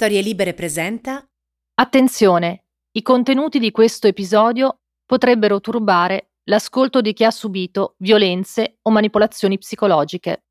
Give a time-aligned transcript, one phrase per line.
[0.00, 1.26] Storie Libere presenta
[1.74, 8.92] Attenzione, i contenuti di questo episodio potrebbero turbare l'ascolto di chi ha subito violenze o
[8.92, 10.44] manipolazioni psicologiche.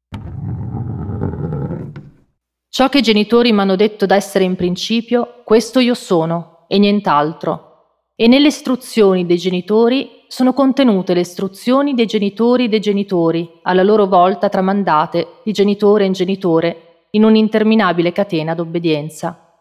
[2.68, 8.02] Ciò che i genitori mi hanno detto d'essere in principio, questo io sono e nient'altro.
[8.18, 14.08] E nelle istruzioni dei genitori sono contenute le istruzioni dei genitori dei genitori, alla loro
[14.08, 19.54] volta tramandate di genitore in genitore in un'interminabile catena d'obbedienza.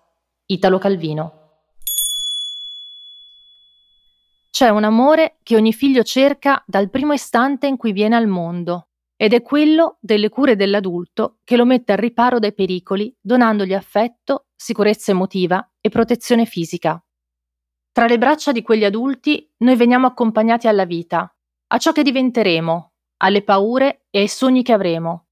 [0.46, 1.32] Italo Calvino.
[4.50, 8.88] C'è un amore che ogni figlio cerca dal primo istante in cui viene al mondo,
[9.16, 14.46] ed è quello delle cure dell'adulto che lo mette al riparo dai pericoli, donandogli affetto,
[14.54, 17.02] sicurezza emotiva e protezione fisica.
[17.92, 21.34] Tra le braccia di quegli adulti noi veniamo accompagnati alla vita,
[21.68, 25.25] a ciò che diventeremo, alle paure e ai sogni che avremo,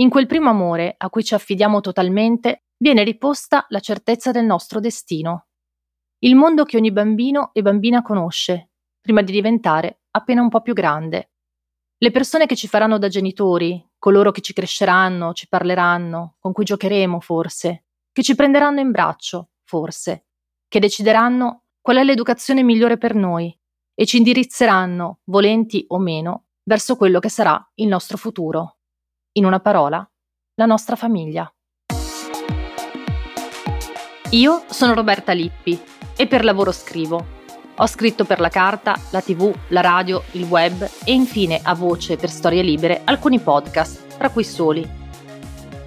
[0.00, 4.80] in quel primo amore, a cui ci affidiamo totalmente, viene riposta la certezza del nostro
[4.80, 5.48] destino.
[6.20, 10.72] Il mondo che ogni bambino e bambina conosce, prima di diventare appena un po' più
[10.72, 11.32] grande.
[11.98, 16.64] Le persone che ci faranno da genitori, coloro che ci cresceranno, ci parleranno, con cui
[16.64, 20.28] giocheremo forse, che ci prenderanno in braccio, forse,
[20.66, 23.54] che decideranno qual è l'educazione migliore per noi
[23.94, 28.76] e ci indirizzeranno, volenti o meno, verso quello che sarà il nostro futuro.
[29.34, 30.04] In una parola,
[30.54, 31.48] la nostra famiglia.
[34.30, 35.80] Io sono Roberta Lippi
[36.16, 37.24] e per lavoro scrivo.
[37.76, 42.16] Ho scritto per la carta, la tv, la radio, il web e infine a voce
[42.16, 44.88] per storie libere alcuni podcast, tra cui soli.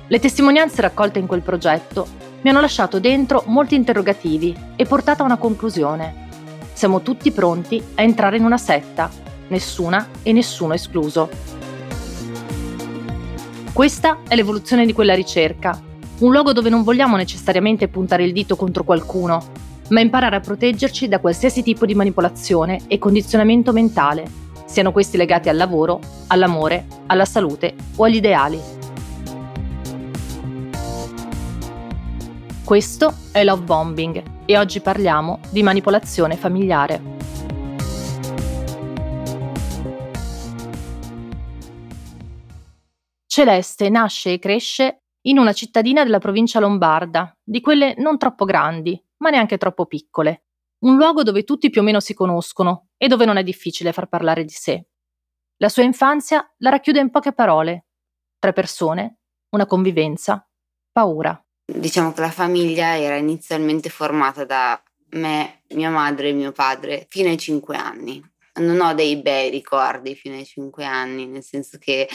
[0.08, 2.08] Le testimonianze raccolte in quel progetto
[2.44, 6.30] mi hanno lasciato dentro molti interrogativi e portato a una conclusione.
[6.72, 9.10] Siamo tutti pronti a entrare in una setta,
[9.50, 11.63] nessuna e nessuno escluso.
[13.74, 15.82] Questa è l'evoluzione di quella ricerca,
[16.20, 19.44] un luogo dove non vogliamo necessariamente puntare il dito contro qualcuno,
[19.90, 24.30] ma imparare a proteggerci da qualsiasi tipo di manipolazione e condizionamento mentale,
[24.66, 28.62] siano questi legati al lavoro, all'amore, alla salute o agli ideali.
[32.64, 37.02] Questo è Love Bombing e oggi parliamo di manipolazione familiare.
[43.34, 49.04] Celeste nasce e cresce in una cittadina della provincia lombarda, di quelle non troppo grandi,
[49.24, 50.44] ma neanche troppo piccole.
[50.86, 54.08] Un luogo dove tutti più o meno si conoscono e dove non è difficile far
[54.08, 54.86] parlare di sé.
[55.58, 57.88] La sua infanzia la racchiude in poche parole.
[58.38, 59.22] Tre persone,
[59.56, 60.48] una convivenza,
[60.92, 61.44] paura.
[61.66, 64.80] Diciamo che la famiglia era inizialmente formata da
[65.14, 70.16] me, mia madre e mio padre fino ai cinque anni non ho dei bei ricordi
[70.16, 72.08] fino ai cinque anni, nel senso che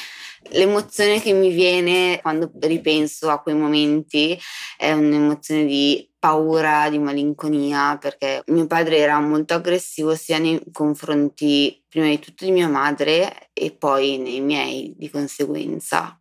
[0.51, 4.39] l'emozione che mi viene quando ripenso a quei momenti
[4.77, 11.83] è un'emozione di paura, di malinconia, perché mio padre era molto aggressivo sia nei confronti
[11.89, 16.21] prima di tutto di mia madre e poi nei miei di conseguenza.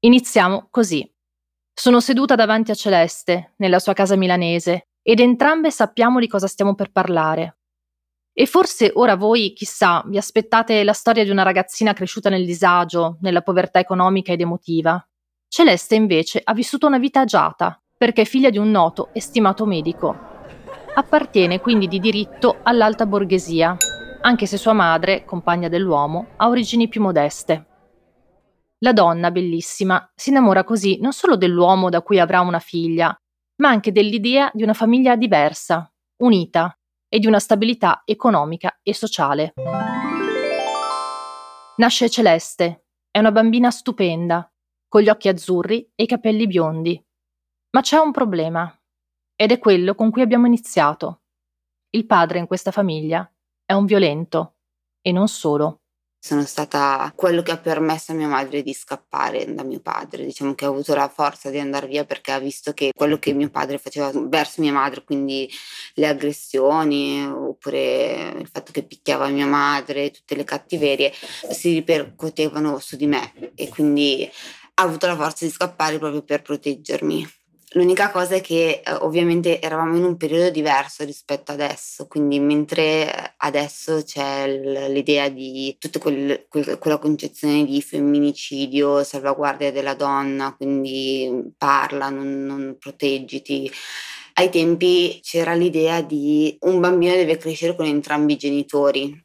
[0.00, 1.08] Iniziamo così.
[1.72, 6.74] Sono seduta davanti a Celeste, nella sua casa milanese, ed entrambe sappiamo di cosa stiamo
[6.74, 7.58] per parlare.
[8.36, 13.18] E forse ora voi, chissà, vi aspettate la storia di una ragazzina cresciuta nel disagio,
[13.20, 15.00] nella povertà economica ed emotiva.
[15.46, 19.64] Celeste invece ha vissuto una vita agiata, perché è figlia di un noto e stimato
[19.66, 20.18] medico.
[20.94, 23.76] Appartiene quindi di diritto all'alta borghesia,
[24.22, 27.66] anche se sua madre, compagna dell'uomo, ha origini più modeste.
[28.78, 33.16] La donna, bellissima, si innamora così non solo dell'uomo da cui avrà una figlia,
[33.62, 36.76] ma anche dell'idea di una famiglia diversa, unita,
[37.14, 39.52] e di una stabilità economica e sociale.
[41.76, 44.52] Nasce Celeste, è una bambina stupenda,
[44.88, 47.00] con gli occhi azzurri e i capelli biondi.
[47.70, 48.68] Ma c'è un problema,
[49.36, 51.22] ed è quello con cui abbiamo iniziato.
[51.90, 53.32] Il padre in questa famiglia
[53.64, 54.56] è un violento,
[55.00, 55.82] e non solo
[56.24, 60.24] sono stata quello che ha permesso a mia madre di scappare da mio padre.
[60.24, 63.34] Diciamo che ha avuto la forza di andare via perché ha visto che quello che
[63.34, 65.46] mio padre faceva verso mia madre, quindi
[65.96, 71.12] le aggressioni oppure il fatto che picchiava mia madre, tutte le cattiverie,
[71.50, 74.26] si ripercuotevano su di me e quindi
[74.76, 77.43] ha avuto la forza di scappare proprio per proteggermi.
[77.74, 83.34] L'unica cosa è che eh, ovviamente eravamo in un periodo diverso rispetto adesso, quindi mentre
[83.38, 84.46] adesso c'è
[84.88, 92.44] l'idea di tutta quel, quel, quella concezione di femminicidio, salvaguardia della donna, quindi parla, non,
[92.44, 93.68] non proteggiti.
[94.34, 99.24] Ai tempi c'era l'idea di un bambino deve crescere con entrambi i genitori.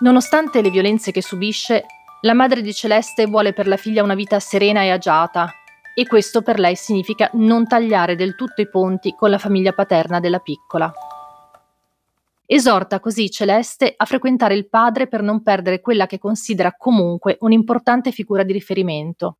[0.00, 1.84] Nonostante le violenze che subisce,
[2.22, 5.48] la madre di Celeste vuole per la figlia una vita serena e agiata,
[5.94, 10.20] e questo per lei significa non tagliare del tutto i ponti con la famiglia paterna
[10.20, 10.92] della piccola.
[12.46, 18.10] Esorta così Celeste a frequentare il padre per non perdere quella che considera comunque un'importante
[18.12, 19.38] figura di riferimento.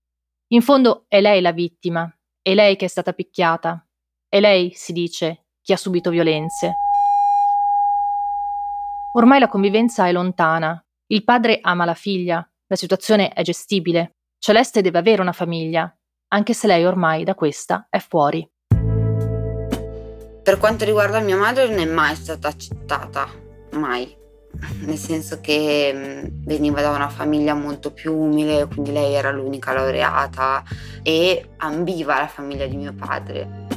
[0.48, 2.10] In fondo è lei la vittima,
[2.40, 3.86] è lei che è stata picchiata,
[4.28, 6.74] è lei, si dice, chi ha subito violenze.
[9.12, 14.80] Ormai la convivenza è lontana, il padre ama la figlia, la situazione è gestibile, Celeste
[14.80, 15.94] deve avere una famiglia,
[16.32, 18.48] anche se lei ormai da questa è fuori.
[20.42, 23.28] Per quanto riguarda mia madre non è mai stata accettata,
[23.72, 24.16] mai.
[24.80, 30.62] Nel senso che veniva da una famiglia molto più umile, quindi lei era l'unica laureata
[31.02, 33.71] e ambiva la famiglia di mio padre.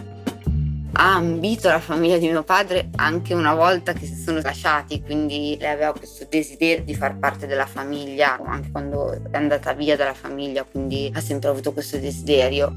[0.97, 5.57] Ha ambito la famiglia di mio padre anche una volta che si sono lasciati, quindi
[5.59, 10.13] lei aveva questo desiderio di far parte della famiglia, anche quando è andata via dalla
[10.13, 12.73] famiglia, quindi ha sempre avuto questo desiderio.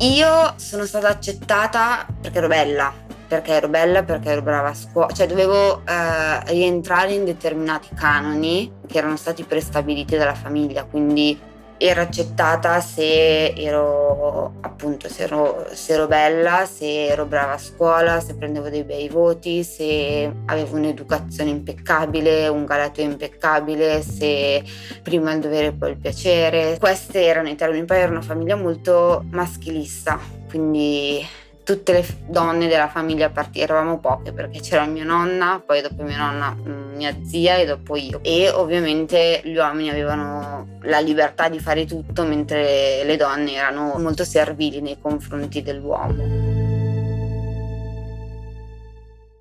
[0.00, 2.92] Io sono stata accettata perché ero bella,
[3.28, 8.72] perché ero bella, perché ero brava a scuola, cioè dovevo eh, rientrare in determinati canoni
[8.88, 11.38] che erano stati prestabiliti dalla famiglia, quindi
[11.82, 18.20] ero accettata se ero appunto se ero, se ero, bella, se ero brava a scuola,
[18.20, 24.62] se prendevo dei bei voti, se avevo un'educazione impeccabile, un galato impeccabile, se
[25.02, 26.76] prima il dovere e poi il piacere.
[26.78, 31.26] Queste erano i termini, poi era una famiglia molto maschilista, quindi
[31.64, 36.16] tutte le donne della famiglia partì, eravamo poche perché c'era mia nonna, poi dopo mia
[36.16, 38.20] nonna mm, mia zia e dopo io.
[38.22, 44.24] E ovviamente gli uomini avevano la libertà di fare tutto mentre le donne erano molto
[44.24, 46.58] servili nei confronti dell'uomo.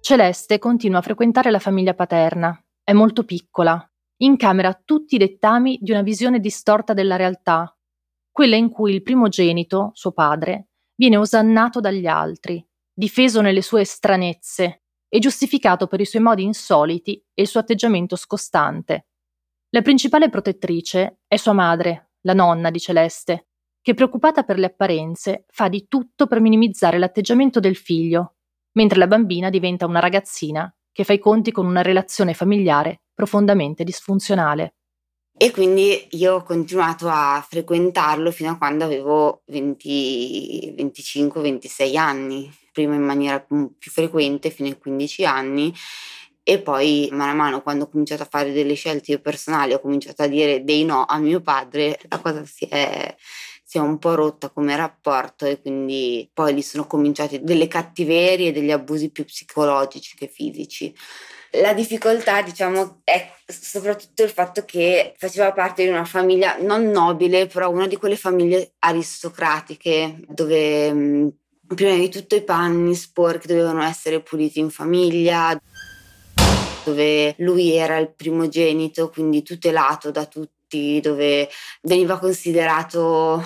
[0.02, 2.58] Celeste continua a frequentare la famiglia paterna.
[2.84, 3.84] È molto piccola.
[4.22, 7.74] Incamera tutti i dettami di una visione distorta della realtà,
[8.32, 10.69] quella in cui il primogenito, suo padre,
[11.00, 12.62] viene osannato dagli altri,
[12.94, 18.18] difeso nelle sue stranezze e giustificato per i suoi modi insoliti e il suo atteggiamento
[18.18, 19.08] scostante.
[19.70, 23.48] La principale protettrice è sua madre, la nonna di Celeste,
[23.82, 28.36] che preoccupata per le apparenze fa di tutto per minimizzare l'atteggiamento del figlio,
[28.74, 33.86] mentre la bambina diventa una ragazzina che fa i conti con una relazione familiare profondamente
[33.86, 34.79] disfunzionale.
[35.42, 43.04] E quindi io ho continuato a frequentarlo fino a quando avevo 25-26 anni, prima in
[43.04, 45.74] maniera più frequente fino ai 15 anni
[46.44, 49.80] e poi mano a mano quando ho cominciato a fare delle scelte io personali, ho
[49.80, 53.16] cominciato a dire dei no a mio padre, la cosa si è,
[53.64, 58.50] si è un po' rotta come rapporto e quindi poi lì sono cominciati delle cattiverie
[58.50, 60.94] e degli abusi più psicologici che fisici.
[61.54, 67.48] La difficoltà, diciamo, è soprattutto il fatto che faceva parte di una famiglia non nobile,
[67.48, 71.34] però una di quelle famiglie aristocratiche dove mh,
[71.74, 75.60] prima di tutto i panni sporchi dovevano essere puliti in famiglia,
[76.84, 81.50] dove lui era il primogenito, quindi tutelato da tutti, dove
[81.82, 83.44] veniva considerato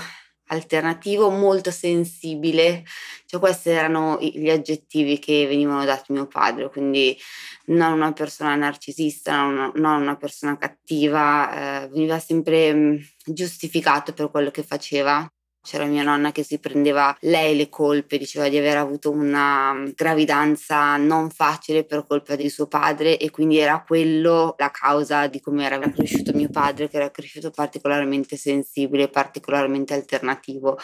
[0.48, 2.84] alternativo, molto sensibile.
[3.26, 7.18] Cioè, questi erano gli aggettivi che venivano dati mio padre, quindi
[7.66, 12.96] non una persona narcisista, non una, persona cattiva, eh, veniva sempre mm,
[13.26, 15.28] giustificato per quello che faceva.
[15.64, 19.92] C'era mia nonna che si prendeva lei le colpe, diceva di aver avuto una mm,
[19.96, 25.40] gravidanza non facile per colpa di suo padre e quindi era quello la causa di
[25.40, 30.78] come era cresciuto mio padre, che era cresciuto particolarmente sensibile, particolarmente alternativo.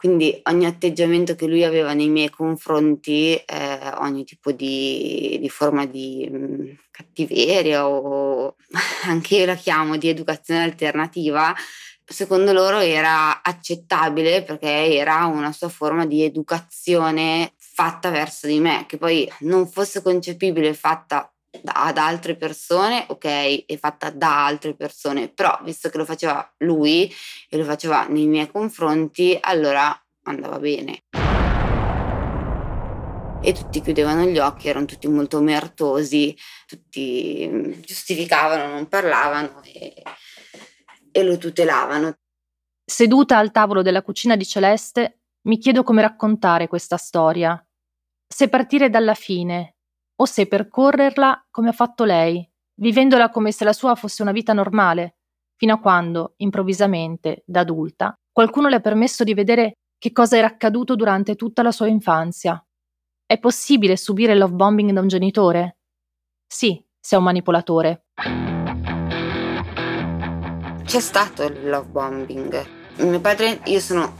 [0.00, 5.84] Quindi ogni atteggiamento che lui aveva nei miei confronti, eh, ogni tipo di, di forma
[5.84, 8.56] di mh, mm, cattiveria o
[9.04, 11.54] anche io la chiamo di educazione alternativa,
[12.10, 18.84] secondo loro era accettabile perché era una sua forma di educazione fatta verso di me,
[18.86, 24.74] che poi non fosse concepibile fatta da, da altre persone, ok, è fatta da altre
[24.74, 27.12] persone, però visto che lo faceva lui
[27.48, 31.04] e lo faceva nei miei confronti, allora andava bene.
[33.42, 36.36] E tutti chiudevano gli occhi, erano tutti molto omertosi,
[36.66, 40.02] tutti mm, giustificavano, non parlavano e
[41.12, 42.14] e lo tutelavano.
[42.84, 47.62] Seduta al tavolo della cucina di Celeste, mi chiedo come raccontare questa storia.
[48.26, 49.76] Se partire dalla fine
[50.16, 52.48] o se percorrerla come ha fatto lei,
[52.80, 55.16] vivendola come se la sua fosse una vita normale,
[55.56, 60.46] fino a quando, improvvisamente, da adulta, qualcuno le ha permesso di vedere che cosa era
[60.46, 62.62] accaduto durante tutta la sua infanzia.
[63.24, 65.78] È possibile subire il love bombing da un genitore?
[66.46, 68.06] Sì, se è un manipolatore.
[70.90, 72.66] C'è stato il love bombing,
[72.96, 74.12] Mio padre, io sono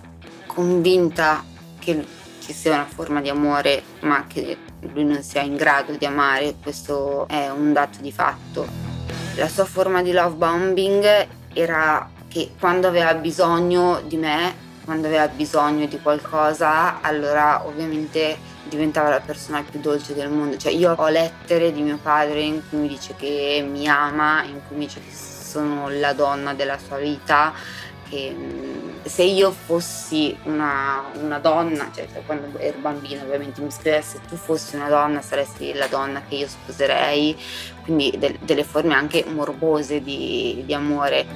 [0.47, 1.43] convinta
[1.81, 2.07] che
[2.39, 6.55] ci sia una forma di amore, ma che lui non sia in grado di amare,
[6.63, 8.69] questo è un dato di fatto.
[9.35, 15.27] La sua forma di love bombing era che quando aveva bisogno di me, quando aveva
[15.27, 20.57] bisogno di qualcosa, allora ovviamente diventava la persona più dolce del mondo.
[20.57, 24.61] Cioè io ho lettere di mio padre in cui mi dice che mi ama, in
[24.69, 25.11] cui mi dice che
[25.51, 27.53] sono la donna della sua vita,
[28.09, 28.37] che
[29.03, 34.37] se io fossi una, una donna, cioè, quando ero bambina ovviamente mi scriveva se tu
[34.37, 37.37] fossi una donna saresti la donna che io sposerei,
[37.83, 41.27] quindi de- delle forme anche morbose di, di amore,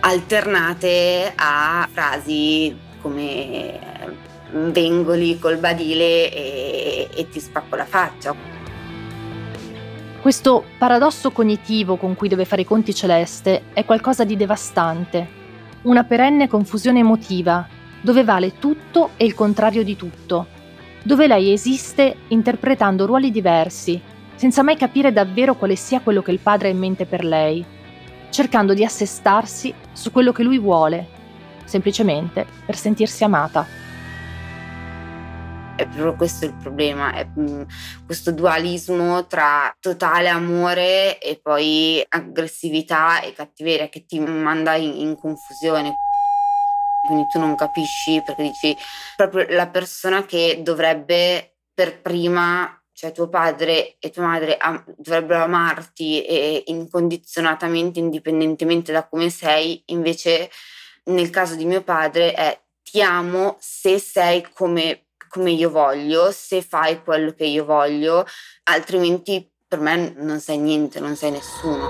[0.00, 3.78] alternate a frasi come
[4.52, 8.49] vengo lì col badile e, e ti spacco la faccia.
[10.20, 15.26] Questo paradosso cognitivo con cui deve fare i conti Celeste è qualcosa di devastante,
[15.82, 17.66] una perenne confusione emotiva,
[18.02, 20.46] dove vale tutto e il contrario di tutto,
[21.02, 23.98] dove lei esiste interpretando ruoli diversi,
[24.34, 27.64] senza mai capire davvero quale sia quello che il padre ha in mente per lei,
[28.28, 31.08] cercando di assestarsi su quello che lui vuole,
[31.64, 33.79] semplicemente per sentirsi amata
[35.80, 37.62] è proprio questo il problema, è mm,
[38.04, 45.16] questo dualismo tra totale amore e poi aggressività e cattiveria che ti manda in, in
[45.16, 45.94] confusione.
[47.06, 48.76] Quindi tu non capisci perché dici
[49.16, 55.42] proprio la persona che dovrebbe per prima cioè tuo padre e tua madre am- dovrebbero
[55.44, 60.50] amarti e incondizionatamente, indipendentemente da come sei, invece
[61.04, 66.60] nel caso di mio padre è ti amo se sei come come io voglio, se
[66.60, 68.26] fai quello che io voglio,
[68.64, 71.88] altrimenti per me non sei niente, non sei nessuno.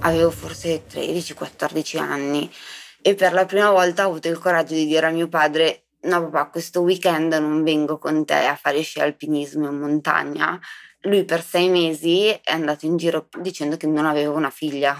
[0.00, 2.52] Avevo forse 13-14 anni
[3.00, 6.28] e per la prima volta ho avuto il coraggio di dire a mio padre no
[6.28, 10.58] papà questo weekend non vengo con te a fare sci alpinismo in montagna.
[11.02, 14.96] Lui per sei mesi è andato in giro dicendo che non avevo una figlia,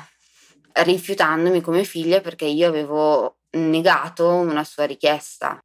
[0.73, 5.61] rifiutandomi come figlia perché io avevo negato una sua richiesta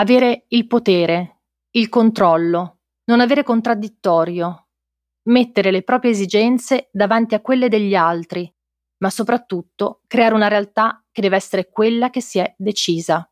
[0.00, 1.42] avere il potere,
[1.72, 4.68] il controllo, non avere contraddittorio,
[5.24, 8.50] mettere le proprie esigenze davanti a quelle degli altri,
[9.02, 13.30] ma soprattutto creare una realtà che deve essere quella che si è decisa.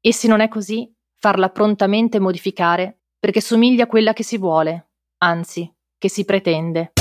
[0.00, 4.90] E se non è così, farla prontamente modificare perché somiglia a quella che si vuole,
[5.18, 6.94] anzi, che si pretende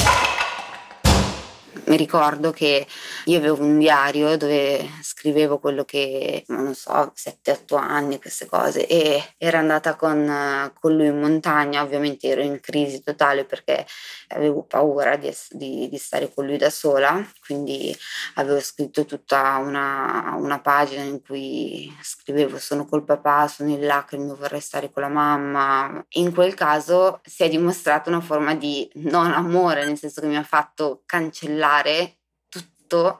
[1.85, 2.87] mi ricordo che
[3.25, 4.89] io avevo un diario dove
[5.25, 11.07] scrivevo quello che, non so, 7-8 anni, queste cose, e ero andata con, con, lui
[11.07, 13.87] in montagna, ovviamente ero in crisi totale perché
[14.29, 17.95] avevo paura di, di, di stare con lui da sola, quindi
[18.35, 24.35] avevo scritto tutta una, una pagina in cui scrivevo sono col papà, sono in lacrime,
[24.35, 26.05] vorrei stare con la mamma.
[26.09, 30.37] In quel caso si è dimostrata una forma di non amore, nel senso che mi
[30.37, 32.17] ha fatto cancellare
[32.47, 33.19] tutto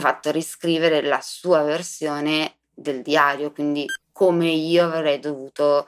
[0.00, 5.84] fatto riscrivere la sua versione del diario, quindi come io avrei dovuto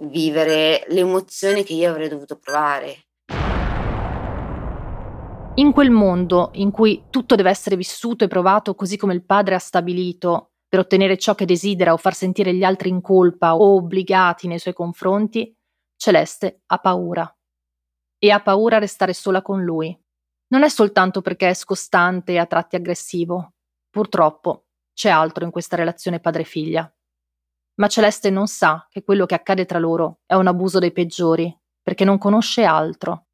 [0.00, 3.06] vivere le emozioni che io avrei dovuto provare.
[5.56, 9.54] In quel mondo in cui tutto deve essere vissuto e provato così come il padre
[9.54, 13.74] ha stabilito per ottenere ciò che desidera o far sentire gli altri in colpa o
[13.74, 15.54] obbligati nei suoi confronti,
[15.94, 17.30] Celeste ha paura.
[18.18, 20.01] E ha paura a restare sola con lui
[20.52, 23.54] non è soltanto perché è scostante e a tratti aggressivo.
[23.90, 26.94] Purtroppo c'è altro in questa relazione padre-figlia.
[27.76, 31.54] Ma Celeste non sa che quello che accade tra loro è un abuso dei peggiori,
[31.82, 33.28] perché non conosce altro.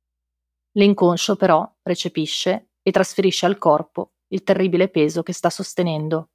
[0.73, 6.31] L'inconscio però recepisce e trasferisce al corpo il terribile peso che sta sostenendo.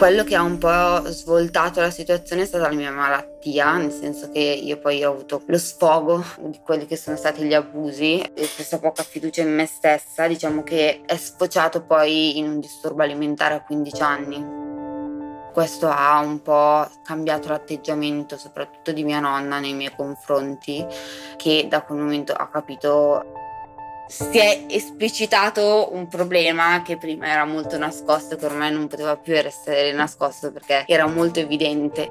[0.00, 4.30] Quello che ha un po' svoltato la situazione è stata la mia malattia, nel senso
[4.30, 8.48] che io poi ho avuto lo sfogo di quelli che sono stati gli abusi e
[8.54, 13.56] questa poca fiducia in me stessa, diciamo che è sfociato poi in un disturbo alimentare
[13.56, 14.46] a 15 anni.
[15.52, 20.82] Questo ha un po' cambiato l'atteggiamento soprattutto di mia nonna nei miei confronti,
[21.36, 23.49] che da quel momento ha capito
[24.10, 29.36] si è esplicitato un problema che prima era molto nascosto, che ormai non poteva più
[29.36, 32.10] essere nascosto perché era molto evidente.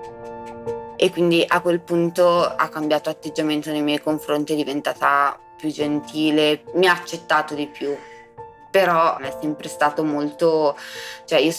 [0.95, 6.63] E quindi a quel punto ha cambiato atteggiamento nei miei confronti, è diventata più gentile,
[6.75, 7.93] mi ha accettato di più.
[8.69, 10.75] Però è sempre stato molto,
[11.25, 11.51] cioè io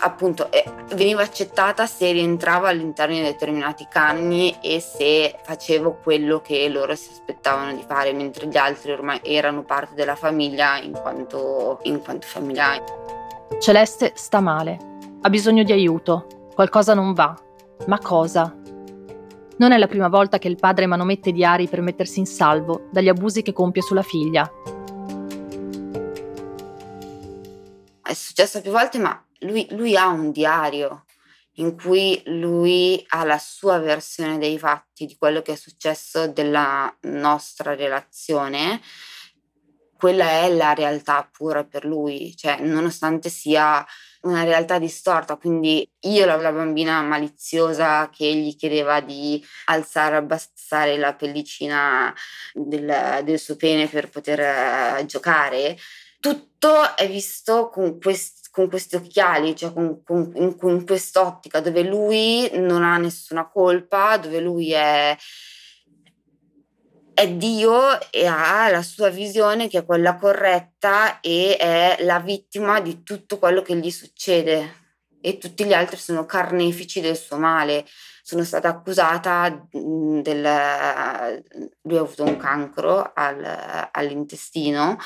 [0.00, 6.68] appunto eh, venivo accettata se rientravo all'interno di determinati canoni e se facevo quello che
[6.68, 11.78] loro si aspettavano di fare, mentre gli altri ormai erano parte della famiglia in quanto,
[11.82, 12.84] in quanto familiari.
[13.58, 14.78] Celeste sta male,
[15.22, 17.34] ha bisogno di aiuto, qualcosa non va,
[17.86, 18.54] ma cosa?
[19.56, 23.08] Non è la prima volta che il padre manomette diari per mettersi in salvo dagli
[23.08, 24.48] abusi che compie sulla figlia.
[28.08, 31.04] È successo più volte, ma lui, lui ha un diario
[31.56, 36.90] in cui lui ha la sua versione dei fatti di quello che è successo della
[37.02, 38.80] nostra relazione.
[39.94, 43.84] Quella è la realtà pura per lui, cioè nonostante sia
[44.22, 50.18] una realtà distorta, quindi io la, la bambina maliziosa che gli chiedeva di alzare e
[50.18, 52.14] abbassare la pellicina
[52.54, 55.76] del, del suo pene per poter uh, giocare,
[56.20, 62.50] tutto è visto con, quest, con questi occhiali, cioè con, con, con quest'ottica dove lui
[62.54, 65.16] non ha nessuna colpa, dove lui è
[67.18, 72.80] è Dio e ha la sua visione che è quella corretta e è la vittima
[72.80, 74.86] di tutto quello che gli succede
[75.20, 77.84] e tutti gli altri sono carnefici del suo male.
[78.22, 80.42] Sono stata accusata del...
[81.82, 84.96] lui ha avuto un cancro al, all'intestino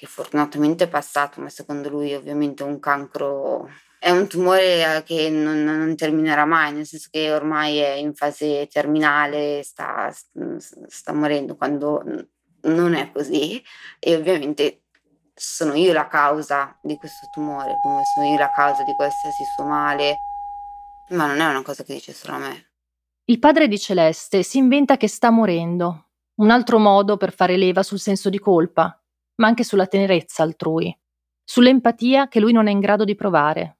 [0.00, 5.28] che fortunatamente è passato, ma secondo lui ovviamente un cancro è un tumore eh, che
[5.28, 10.10] non, non, terminerà mai, nel senso che ormai è in fase terminale, sta,
[10.86, 12.02] sta morendo quando
[12.62, 13.62] non è così.
[13.98, 14.84] E ovviamente
[15.34, 19.64] sono io la causa di questo tumore, come sono io la causa di qualsiasi suo
[19.64, 20.16] male,
[21.10, 22.70] ma non è una cosa che dice solo a me.
[23.26, 27.82] Il padre di Celeste si inventa che sta morendo, un altro modo per fare leva
[27.82, 28.99] sul senso di colpa,
[29.40, 30.96] ma anche sulla tenerezza altrui,
[31.42, 33.78] sull'empatia che lui non è in grado di provare.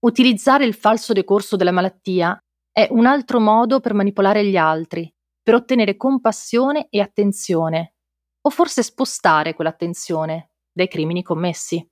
[0.00, 2.38] Utilizzare il falso decorso della malattia
[2.72, 5.12] è un altro modo per manipolare gli altri,
[5.42, 7.94] per ottenere compassione e attenzione,
[8.40, 11.86] o forse spostare quell'attenzione dai crimini commessi.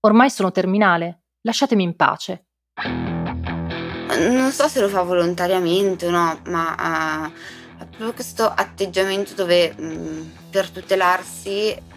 [0.00, 2.46] Ormai sono terminale, lasciatemi in pace.
[4.18, 7.32] Non so se lo fa volontariamente o no, ma uh,
[7.78, 11.92] proprio questo atteggiamento dove mh, mm, per tutelarsi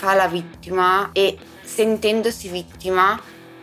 [0.00, 3.20] fa la vittima e sentendosi vittima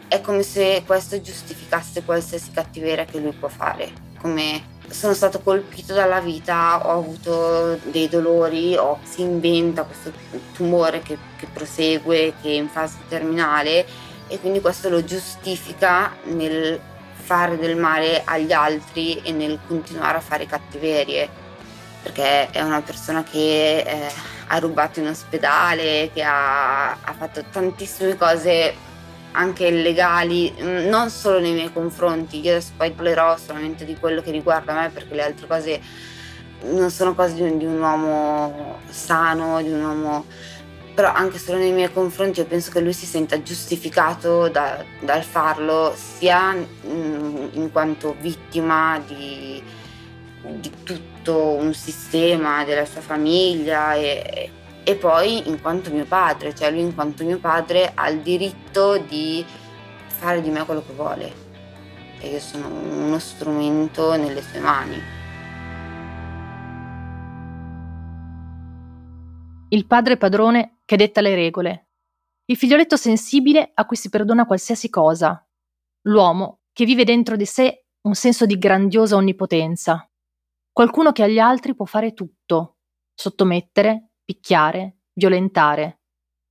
[0.07, 3.91] è come se questo giustificasse qualsiasi cattiveria che lui può fare.
[4.21, 10.13] Come sono stato colpito dalla vita, ho avuto dei dolori, o si inventa questo
[10.53, 13.85] tumore che, che prosegue, che è in fase terminale
[14.27, 16.79] e quindi questo lo giustifica nel
[17.13, 21.45] fare del male agli altri e nel continuare a fare cattiverie
[22.03, 24.11] perché è una persona che eh,
[24.47, 28.73] ha rubato in ospedale, che ha, ha fatto tantissime cose
[29.31, 34.21] anche illegali, mm, non solo nei miei confronti, io adesso poi parlerò solamente di quello
[34.21, 35.81] che riguarda me perché le altre cose
[36.63, 40.25] non sono cose di un, di un uomo sano, di un uomo
[40.97, 45.21] però anche solo nei miei confronti io penso che lui si senta giustificato da, dal
[45.21, 49.61] farlo sia in, in quanto vittima di,
[50.41, 54.49] di, tutto un sistema della sua famiglia e,
[54.83, 58.97] e poi in quanto mio padre, cioè lui in quanto mio padre ha il diritto
[58.97, 59.43] di
[60.07, 61.45] fare di me quello che vuole.
[62.19, 65.01] E io sono uno strumento nelle sue mani.
[69.69, 71.87] Il padre padrone che detta le regole,
[72.45, 75.45] il figlioletto sensibile a cui si perdona qualsiasi cosa,
[76.03, 80.09] l'uomo che vive dentro di sé un senso di grandiosa onnipotenza,
[80.77, 82.75] qualcuno che agli altri può fare tutto,
[83.15, 86.01] sottomettere, picchiare, violentare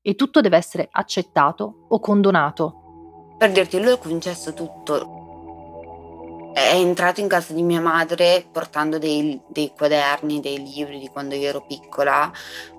[0.02, 3.36] e tutto deve essere accettato o condonato.
[3.38, 6.50] Per dirti, lui ha concesso tutto.
[6.52, 11.36] È entrato in casa di mia madre portando dei, dei quaderni, dei libri di quando
[11.36, 12.28] io ero piccola,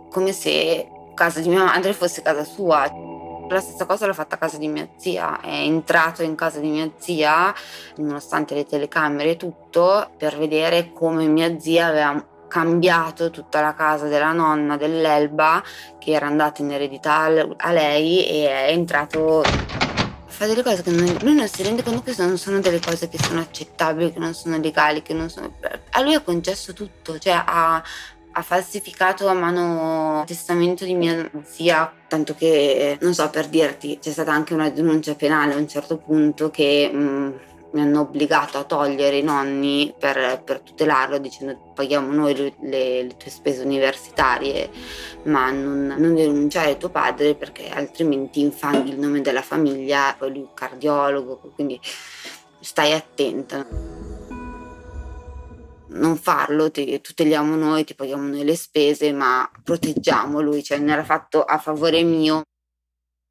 [0.09, 2.91] come se casa di mia madre fosse casa sua.
[3.49, 6.69] La stessa cosa l'ha fatta a casa di mia zia, è entrato in casa di
[6.69, 7.53] mia zia,
[7.97, 14.07] nonostante le telecamere e tutto, per vedere come mia zia aveva cambiato tutta la casa
[14.07, 15.61] della nonna dell'Elba
[15.97, 19.43] che era andata in eredità a lei e è entrato
[20.37, 23.09] fa delle cose che non, lui non si rende conto che non sono delle cose
[23.09, 25.51] che sono accettabili, che non sono legali, che non sono...
[25.91, 27.81] A lui ha concesso tutto, cioè ha,
[28.37, 33.97] ha falsificato a mano il testamento di mia zia, tanto che, non so per dirti,
[33.99, 37.39] c'è stata anche una denuncia penale a un certo punto che mh,
[37.71, 43.03] mi hanno obbligato a togliere i nonni per, per tutelarlo dicendo paghiamo noi le, le,
[43.03, 44.69] le, tue spese universitarie
[45.23, 50.39] ma non, non denunciare tuo padre perché altrimenti infanghi il nome della famiglia, poi lui
[50.39, 51.79] è un cardiologo, quindi
[52.59, 53.65] stai attenta
[55.89, 60.89] non farlo, ti tuteliamo noi, ti paghiamo noi le spese, ma proteggiamo lui, cioè non
[60.89, 62.41] era fatto a favore mio.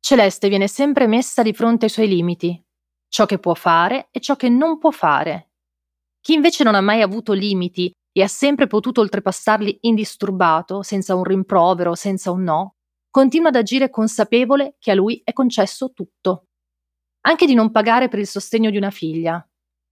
[0.01, 2.63] Celeste viene sempre messa di fronte ai suoi limiti,
[3.09, 5.51] ciò che può fare e ciò che non può fare.
[6.21, 11.25] Chi invece non ha mai avuto limiti e ha sempre potuto oltrepassarli indisturbato, senza un
[11.25, 12.75] rimprovero, senza un no,
[13.11, 16.45] continua ad agire consapevole che a lui è concesso tutto.
[17.27, 19.47] Anche di non pagare per il sostegno di una figlia,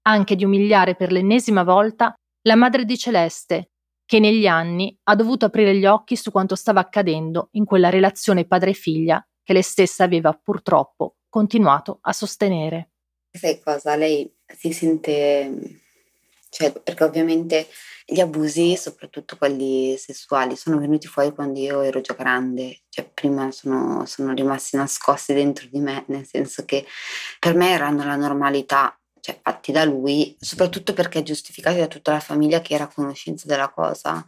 [0.07, 2.15] anche di umiliare per l'ennesima volta
[2.47, 3.71] la madre di Celeste,
[4.05, 8.47] che negli anni ha dovuto aprire gli occhi su quanto stava accadendo in quella relazione
[8.47, 12.91] padre-figlia che lei stessa aveva purtroppo continuato a sostenere.
[13.31, 13.97] Sai cosa?
[13.97, 15.81] Lei si sente,
[16.51, 17.67] cioè, perché ovviamente
[18.07, 23.51] gli abusi, soprattutto quelli sessuali, sono venuti fuori quando io ero già grande, cioè prima
[23.51, 26.85] sono, sono rimasti nascosti dentro di me, nel senso che
[27.39, 32.21] per me erano la normalità, cioè fatti da lui, soprattutto perché giustificati da tutta la
[32.21, 34.23] famiglia che era a conoscenza della cosa.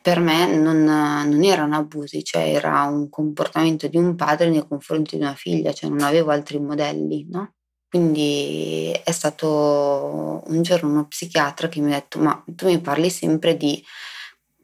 [0.00, 5.16] Per me non, non erano abusi, cioè era un comportamento di un padre nei confronti
[5.16, 7.52] di una figlia, cioè non avevo altri modelli, no?
[7.86, 13.10] Quindi è stato un giorno uno psichiatra che mi ha detto: Ma tu mi parli
[13.10, 13.84] sempre di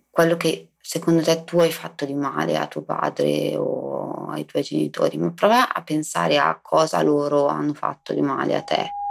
[0.08, 4.62] quello che secondo te tu hai fatto di male a tuo padre o ai tuoi
[4.62, 9.03] genitori, ma prova a pensare a cosa loro hanno fatto di male a te.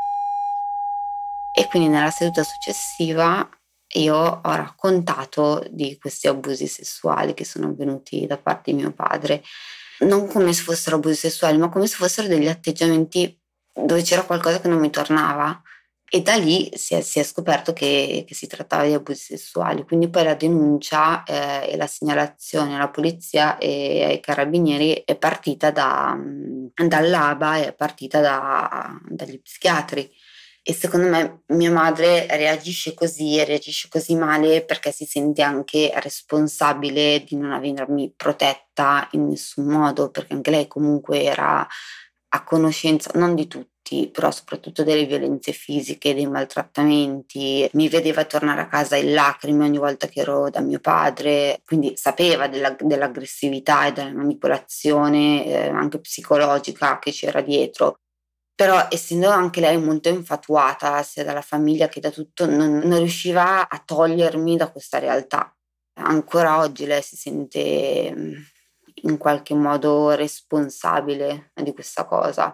[1.56, 3.48] E quindi nella seduta successiva
[3.96, 9.44] io ho raccontato di questi abusi sessuali che sono avvenuti da parte di mio padre,
[10.00, 13.40] non come se fossero abusi sessuali, ma come se fossero degli atteggiamenti
[13.72, 15.62] dove c'era qualcosa che non mi tornava.
[16.10, 19.84] E da lì si è, si è scoperto che, che, si trattava di abusi sessuali.
[19.84, 25.72] Quindi poi la denuncia eh, e la segnalazione alla polizia e ai carabinieri è partita
[25.72, 30.12] da, dall'ABA, è partita da, dagli psichiatri
[30.66, 35.92] e secondo me mia madre reagisce così e reagisce così male perché si sente anche
[35.96, 41.68] responsabile di non avermi protetta in nessun modo, perché anche lei comunque era
[42.36, 47.70] a conoscenza non di tutti, però soprattutto delle violenze fisiche, dei maltrattamenti.
[47.74, 51.92] Mi vedeva tornare a casa in lacrime ogni volta che ero da mio padre, quindi
[51.98, 57.98] sapeva della, dell'aggressività e della manipolazione eh, anche psicologica che c'era dietro
[58.56, 63.68] però essendo anche lei molto infatuata sia dalla famiglia che da tutto, non, non riusciva
[63.68, 65.56] a togliermi da questa realtà.
[65.96, 68.34] Ancora oggi lei si sente mm,
[69.04, 72.54] in qualche modo responsabile di questa cosa.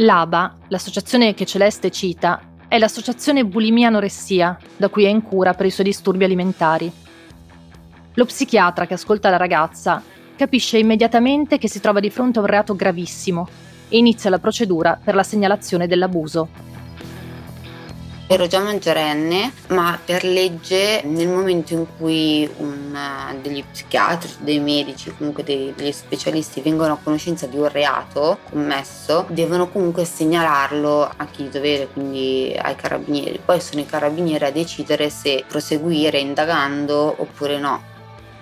[0.00, 5.66] L'ABA, l'associazione che Celeste cita, è l'associazione Bulimia Anoressia, da cui è in cura per
[5.66, 6.92] i suoi disturbi alimentari.
[8.14, 10.02] Lo psichiatra che ascolta la ragazza
[10.36, 14.98] capisce immediatamente che si trova di fronte a un reato gravissimo e inizia la procedura
[15.02, 16.66] per la segnalazione dell'abuso.
[18.30, 22.94] Ero già maggiorenne, ma per legge nel momento in cui un,
[23.40, 29.24] degli psichiatri, dei medici, comunque dei, degli specialisti vengono a conoscenza di un reato commesso,
[29.30, 33.40] devono comunque segnalarlo a chi di dovere, quindi ai carabinieri.
[33.42, 37.87] Poi sono i carabinieri a decidere se proseguire indagando oppure no.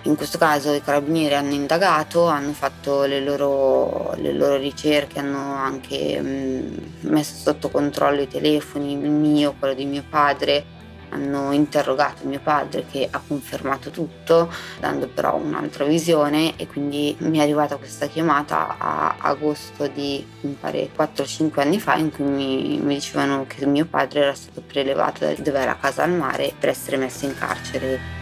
[0.07, 5.53] In questo caso i carabinieri hanno indagato, hanno fatto le loro, le loro ricerche, hanno
[5.53, 10.63] anche mh, messo sotto controllo i telefoni, il mio, quello di mio padre,
[11.09, 17.39] hanno interrogato mio padre che ha confermato tutto, dando però un'altra visione e quindi mi
[17.39, 22.79] è arrivata questa chiamata a agosto di mi pare 4-5 anni fa in cui mi,
[22.81, 26.95] mi dicevano che mio padre era stato prelevato dove era casa al mare per essere
[26.95, 28.16] messo in carcere.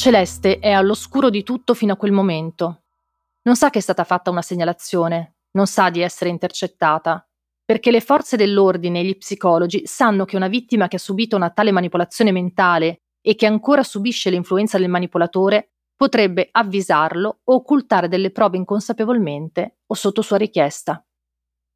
[0.00, 2.84] Celeste è all'oscuro di tutto fino a quel momento.
[3.42, 7.28] Non sa che è stata fatta una segnalazione, non sa di essere intercettata,
[7.62, 11.50] perché le forze dell'ordine e gli psicologi sanno che una vittima che ha subito una
[11.50, 18.30] tale manipolazione mentale e che ancora subisce l'influenza del manipolatore potrebbe avvisarlo o occultare delle
[18.30, 21.04] prove inconsapevolmente o sotto sua richiesta.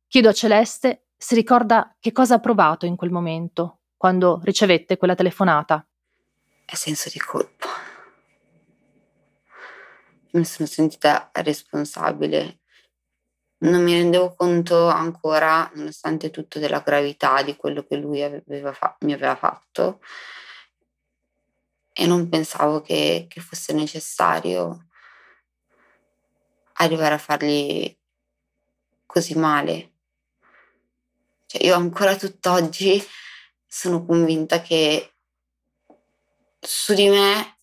[0.09, 5.15] Chiedo a Celeste se ricorda che cosa ha provato in quel momento, quando ricevette quella
[5.15, 5.87] telefonata.
[6.65, 7.93] È senso di colpa
[10.35, 12.61] mi sono sentita responsabile.
[13.65, 18.97] Non mi rendevo conto ancora, nonostante tutto, della gravità di quello che lui aveva fa-
[19.01, 20.01] mi aveva fatto
[21.97, 24.89] e non pensavo che, che fosse necessario
[26.75, 27.97] arrivare a fargli
[29.07, 29.93] così male.
[31.47, 33.01] Cioè io ancora tutt'oggi
[33.65, 35.15] sono convinta che
[36.59, 37.54] su di me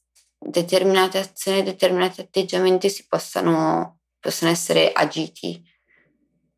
[0.44, 5.64] determinate azioni, determinati atteggiamenti si possano, possano essere agiti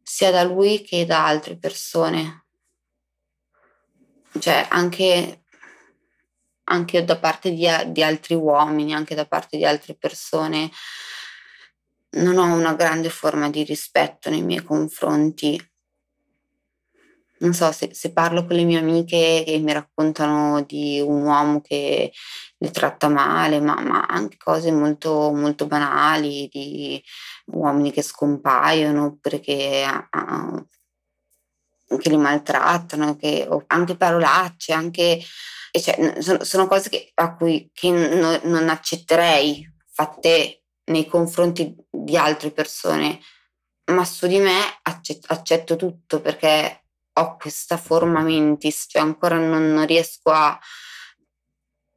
[0.01, 2.45] sia da lui che da altre persone.
[4.39, 5.43] Cioè anche,
[6.65, 10.71] anche da parte di, di altri uomini, anche da parte di altre persone.
[12.11, 15.59] Non ho una grande forma di rispetto nei miei confronti
[17.43, 21.59] non so, se, se, parlo con le mie amiche che mi raccontano di un uomo
[21.59, 22.13] che
[22.63, 27.03] le tratta male, ma, ma anche cose molto, molto banali, di
[27.47, 30.65] uomini che scompaiono oppure che, uh,
[31.97, 35.19] che li maltrattano, che, anche parolacce, anche,
[35.71, 42.15] cioè, sono, sono, cose che, a cui che no, non accetterei fatte nei confronti di
[42.15, 43.19] altre persone,
[43.91, 49.73] ma su di me accetto, accetto tutto perché ho questa forma mentis, cioè ancora non,
[49.73, 50.57] non riesco a,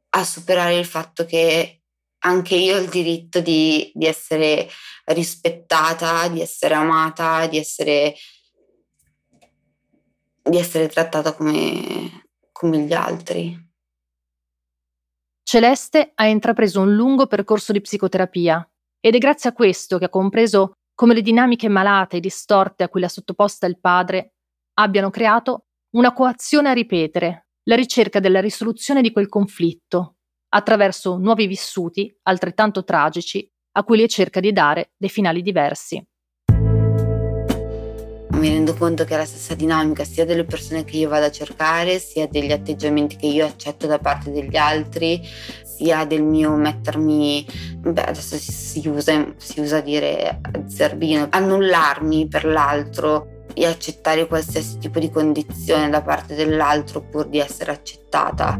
[0.09, 1.81] a, superare il fatto che
[2.19, 4.69] anche io ho il diritto di, di essere
[5.05, 8.15] rispettata, di essere amata, di essere,
[10.41, 13.65] di essere trattata come, come gli altri.
[15.43, 20.09] Celeste ha intrapreso un lungo percorso di psicoterapia ed è grazie a questo che ha
[20.09, 24.33] compreso come le dinamiche malate e distorte a cui l'ha sottoposta il padre
[24.73, 30.15] abbiano creato una coazione a ripetere, la ricerca della risoluzione di quel conflitto,
[30.49, 36.01] attraverso nuovi vissuti altrettanto tragici a cui le cerca di dare dei finali diversi.
[38.29, 41.31] Mi rendo conto che è la stessa dinamica sia delle persone che io vado a
[41.31, 45.21] cercare, sia degli atteggiamenti che io accetto da parte degli altri,
[45.63, 47.45] sia del mio mettermi,
[47.79, 54.99] beh adesso si, usa, si usa dire zerbino, annullarmi per l'altro e accettare qualsiasi tipo
[54.99, 58.59] di condizione da parte dell'altro pur di essere accettata.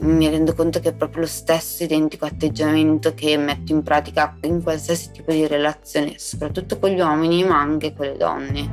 [0.00, 4.62] Mi rendo conto che è proprio lo stesso identico atteggiamento che metto in pratica in
[4.62, 8.70] qualsiasi tipo di relazione, soprattutto con gli uomini ma anche con le donne,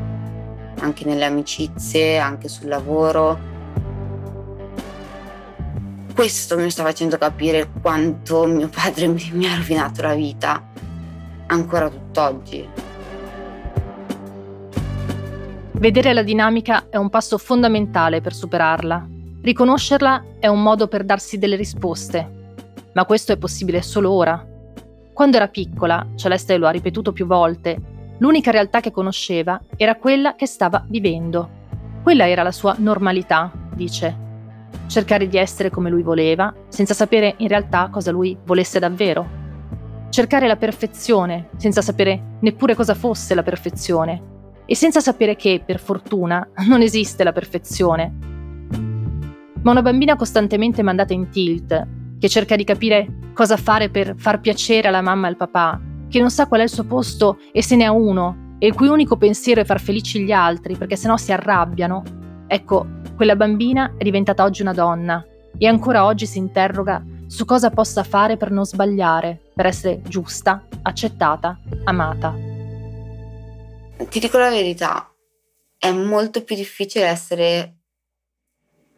[0.77, 3.53] anche nelle amicizie, anche sul lavoro.
[6.13, 10.63] Questo mi sta facendo capire quanto mio padre mi ha rovinato la vita,
[11.47, 12.84] ancora tutt'oggi.
[15.77, 19.07] Vedere la dinamica è un passo fondamentale per superarla.
[19.41, 22.53] Riconoscerla è un modo per darsi delle risposte.
[22.93, 24.43] Ma questo è possibile solo ora.
[25.11, 27.77] Quando era piccola, Celeste lo ha ripetuto più volte,
[28.19, 31.49] l'unica realtà che conosceva era quella che stava vivendo.
[32.01, 34.23] Quella era la sua normalità, dice.
[34.87, 39.27] Cercare di essere come lui voleva, senza sapere in realtà cosa lui volesse davvero.
[40.09, 44.33] Cercare la perfezione, senza sapere neppure cosa fosse la perfezione
[44.65, 48.13] e senza sapere che, per fortuna, non esiste la perfezione.
[49.61, 51.87] Ma una bambina costantemente mandata in tilt,
[52.19, 56.19] che cerca di capire cosa fare per far piacere alla mamma e al papà, che
[56.19, 58.87] non sa qual è il suo posto e se ne ha uno, e il cui
[58.87, 62.03] unico pensiero è far felici gli altri perché sennò si arrabbiano.
[62.47, 65.25] Ecco, quella bambina è diventata oggi una donna
[65.57, 70.63] e ancora oggi si interroga su cosa possa fare per non sbagliare, per essere giusta,
[70.83, 72.54] accettata, amata.
[73.97, 75.09] Ti dico la verità,
[75.77, 77.77] è molto più difficile essere,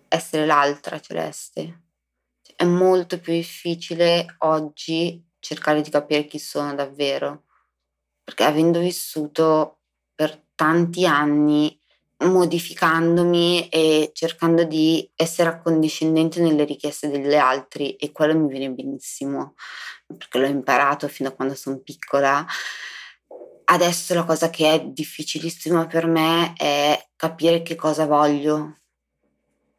[0.07, 1.83] essere l'altra celeste.
[2.55, 7.43] È molto più difficile oggi cercare di capire chi sono davvero,
[8.23, 9.81] perché avendo vissuto
[10.15, 11.79] per tanti anni
[12.19, 19.53] modificandomi e cercando di essere accondiscendente nelle richieste degli altri e quello mi viene benissimo
[20.07, 22.43] perché l'ho imparato fino a quando sono piccola
[23.69, 28.77] Adesso la cosa che è difficilissima per me è capire che cosa voglio.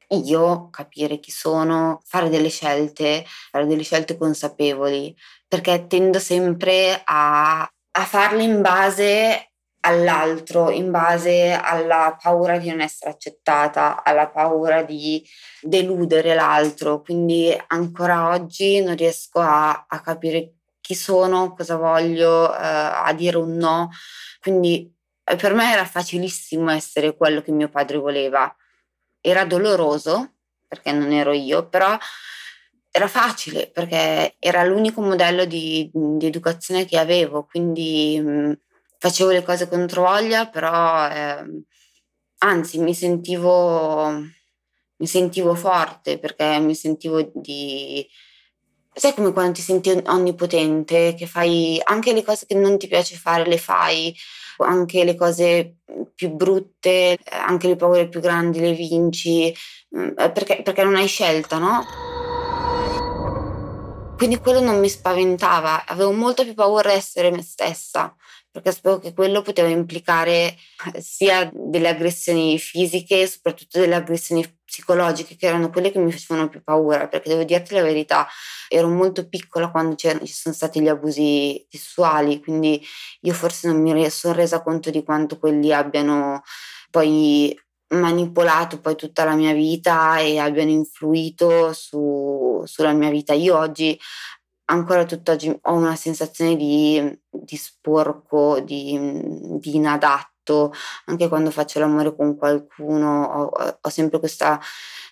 [0.08, 7.62] Io capire chi sono, fare delle scelte, fare delle scelte consapevoli, perché tendo sempre a,
[7.62, 14.82] a farle in base all'altro, in base alla paura di non essere accettata, alla paura
[14.82, 15.26] di
[15.62, 17.00] deludere l'altro.
[17.00, 20.57] Quindi ancora oggi non riesco a, a capire
[20.88, 23.90] chi sono, cosa voglio, eh, a dire un no.
[24.40, 24.90] Quindi
[25.22, 28.54] eh, per me era facilissimo essere quello che mio padre voleva.
[29.20, 31.94] Era doloroso perché non ero io, però
[32.90, 38.52] era facile perché era l'unico modello di, di educazione che avevo, quindi mh, mm,
[38.98, 41.64] facevo le cose contro voglia, però eh,
[42.38, 48.08] anzi mi sentivo, mi sentivo forte perché mi sentivo di,
[48.98, 53.14] Sai come quando ti senti onnipotente, che fai anche le cose che non ti piace
[53.14, 54.12] fare, le fai,
[54.56, 55.76] anche le cose
[56.16, 59.54] più brutte, anche le paure più grandi le vinci,
[59.96, 61.84] mm, perché, perché non hai scelta, no?
[64.16, 68.12] Quindi quello non mi spaventava, avevo molta più paura di essere me stessa,
[68.50, 70.56] perché sapevo che quello poteva implicare
[70.92, 76.48] eh, sia delle aggressioni fisiche, soprattutto delle aggressioni psicologiche, che erano quelle che mi facevano
[76.48, 78.26] più paura, perché devo dirti la verità,
[78.68, 82.80] ero molto piccola quando ci sono stati gli abusi sessuali, quindi
[83.22, 86.42] io forse non mi sono resa conto di quanto quelli abbiano
[86.90, 87.56] poi
[87.88, 93.32] manipolato poi tutta la mia vita e abbiano influito su, sulla mia vita.
[93.32, 93.98] Io oggi,
[94.66, 98.98] ancora tutt'oggi, ho una sensazione di, di sporco, di,
[99.60, 100.72] di, inadatto.
[101.06, 104.60] Anche quando faccio l'amore con qualcuno ho, ho sempre questa,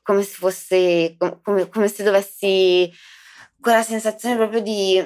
[0.02, 2.90] come se fosse, come, come se dovessi,
[3.66, 4.96] quella sensazione proprio di,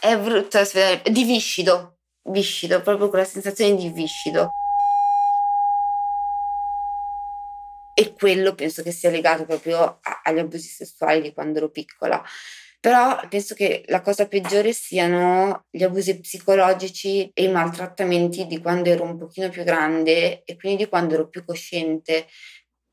[0.00, 0.60] è brutto,
[1.08, 4.50] di viscido, viscido, proprio quella sensazione di viscido.
[7.96, 12.20] e quello penso che sia legato proprio agli abusi sessuali di quando ero piccola.
[12.80, 18.90] Però penso che la cosa peggiore siano gli abusi psicologici e i maltrattamenti di quando
[18.90, 22.26] ero un pochino più grande e quindi di quando ero più cosciente,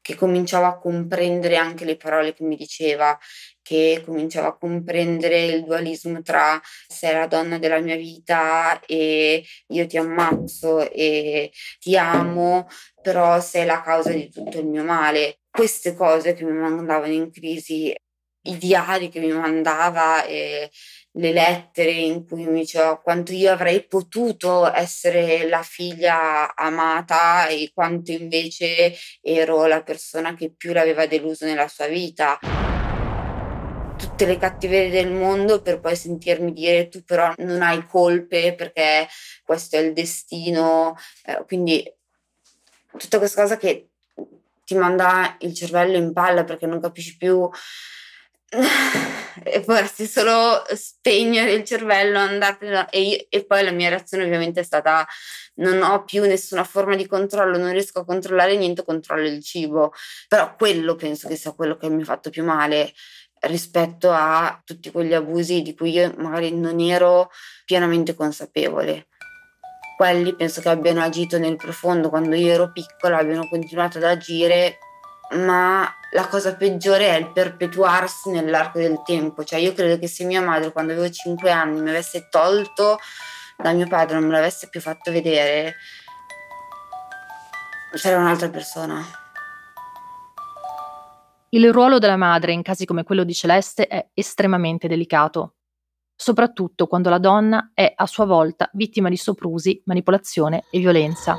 [0.01, 3.17] che cominciavo a comprendere anche le parole che mi diceva,
[3.71, 9.87] che cominciavo a comprendere il dualismo tra sei la donna della mia vita e io
[9.87, 12.67] ti ammazzo e ti amo,
[13.01, 15.37] però sei la causa di tutto il mio male.
[15.49, 17.95] Queste cose che mi mandavano in crisi,
[18.43, 20.69] i diari che mi mandava e
[21.13, 27.71] le lettere in cui mi diceva quanto io avrei potuto essere la figlia amata e
[27.73, 32.37] quanto invece ero la persona che più l'aveva deluso nella sua vita
[34.21, 39.07] tutte le cattiverie del mondo per poi sentirmi dire tu però non hai colpe perché
[39.43, 40.95] questo è il destino.
[41.25, 41.83] Eh, quindi
[42.97, 43.89] tutta questa cosa che
[44.63, 47.49] ti manda il cervello in palla perché non capisci più
[49.43, 54.59] e vorresti solo spegnere il cervello andartene e, io, e poi la mia reazione ovviamente
[54.59, 55.07] è stata
[55.55, 59.93] non ho più nessuna forma di controllo non riesco a controllare niente controllo il cibo
[60.27, 62.93] però quello penso che sia quello che mi ha fatto più male
[63.41, 67.31] rispetto a tutti quegli abusi di cui io magari non ero
[67.65, 69.07] pienamente consapevole.
[69.95, 74.77] Quelli penso che abbiano agito nel profondo quando io ero piccola, abbiano continuato ad agire,
[75.31, 79.43] ma la cosa peggiore è il perpetuarsi nell'arco del tempo.
[79.43, 82.99] Cioè io credo che se mia madre quando avevo 5 anni mi avesse tolto
[83.57, 85.75] da mio padre, non me l'avesse più fatto vedere,
[87.93, 89.20] sarei un'altra persona.
[91.53, 95.55] Il ruolo della madre in casi come quello di Celeste è estremamente delicato,
[96.15, 101.35] soprattutto quando la donna è a sua volta vittima di soprusi, manipolazione e violenza.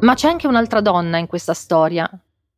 [0.00, 2.08] Ma c'è anche un'altra donna in questa storia,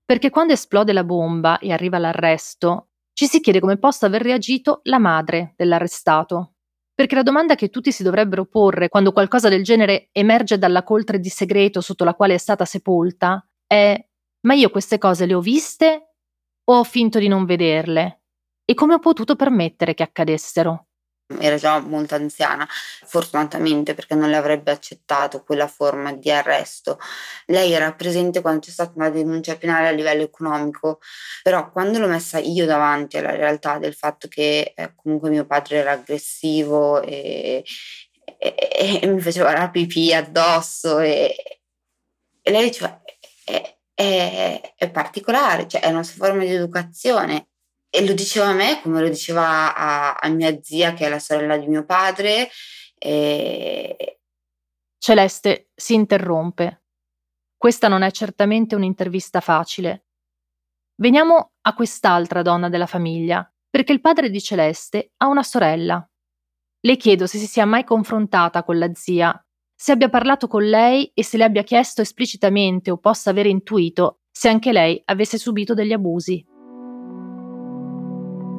[0.05, 4.81] perché quando esplode la bomba e arriva l'arresto, ci si chiede come possa aver reagito
[4.83, 6.57] la madre dell'arrestato.
[6.95, 11.19] Perché la domanda che tutti si dovrebbero porre quando qualcosa del genere emerge dalla coltre
[11.19, 14.08] di segreto sotto la quale è stata sepolta è
[14.43, 16.15] ma io queste cose le ho viste
[16.65, 18.23] o ho finto di non vederle?
[18.65, 20.89] E come ho potuto permettere che accadessero?
[21.41, 22.67] Era già molto anziana,
[23.05, 26.99] fortunatamente perché non le avrebbe accettato quella forma di arresto.
[27.47, 31.01] Lei era presente quando c'è stata una denuncia penale a livello economico,
[31.43, 35.79] però quando l'ho messa io davanti alla realtà del fatto che eh, comunque mio padre
[35.79, 37.63] era aggressivo e,
[38.39, 41.35] e, e, mi faceva la pipì addosso e,
[42.43, 43.03] e lei diceva...
[43.45, 47.49] Eh, è, è particolare, cioè è una sua forma di educazione.
[47.91, 51.19] E lo diceva a me come lo diceva a, a mia zia, che è la
[51.19, 52.49] sorella di mio padre.
[52.97, 54.21] E...
[54.99, 56.85] Celeste si interrompe.
[57.57, 60.05] Questa non è certamente un'intervista facile.
[61.01, 66.09] Veniamo a quest'altra donna della famiglia, perché il padre di Celeste ha una sorella.
[66.81, 69.45] Le chiedo se si sia mai confrontata con la zia
[69.81, 74.23] se abbia parlato con lei e se le abbia chiesto esplicitamente o possa aver intuito
[74.29, 76.45] se anche lei avesse subito degli abusi.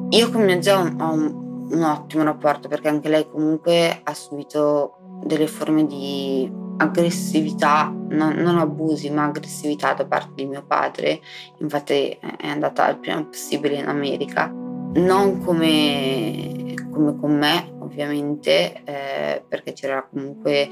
[0.08, 5.20] Io con mia zia ho un, un ottimo rapporto perché anche lei comunque ha subito
[5.22, 11.20] delle forme di aggressività, non, non, abusi, ma aggressività da parte di mio padre.
[11.58, 19.42] Infatti è andata il prima possibile in America, non come, come con me, ovviamente, eh,
[19.46, 20.68] perché c'era comunque,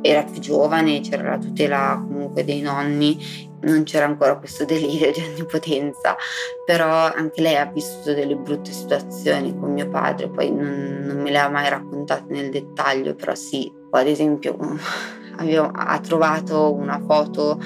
[0.00, 3.18] era più giovane, c'era la tutela comunque dei nonni,
[3.60, 6.16] non c'era ancora questo delirio di onnipotenza,
[6.64, 11.30] però anche lei ha vissuto delle brutte situazioni con mio padre, poi non, non me
[11.30, 14.56] le ha mai raccontate nel dettaglio, però sì, ad esempio
[15.36, 17.60] avevo, ha trovato una foto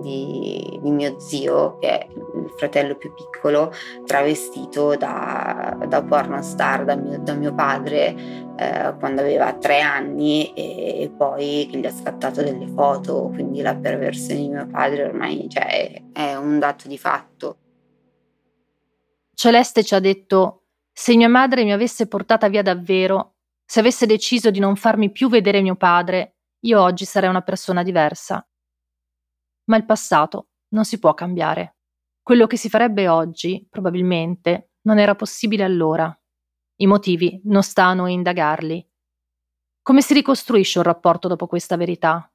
[0.00, 2.08] di, di, mio zio, che
[2.44, 3.72] il fratello più piccolo,
[4.06, 8.14] travestito da, da pornostar da mio, da mio padre
[8.56, 13.60] eh, quando aveva tre anni e, e, poi che gli ha scattato delle foto, quindi
[13.60, 17.58] la perversione di mio padre ormai cioè, è un dato di fatto.
[19.34, 23.34] Celeste ci ha detto, se mia madre mi avesse portata via davvero,
[23.64, 27.82] se avesse deciso di non farmi più vedere mio padre, io oggi sarei una persona
[27.82, 28.46] diversa.
[29.64, 31.73] Ma il passato non si può cambiare.
[32.24, 36.10] Quello che si farebbe oggi, probabilmente, non era possibile allora.
[36.76, 38.90] I motivi non sta a noi indagarli.
[39.82, 42.26] Come si ricostruisce un rapporto dopo questa verità?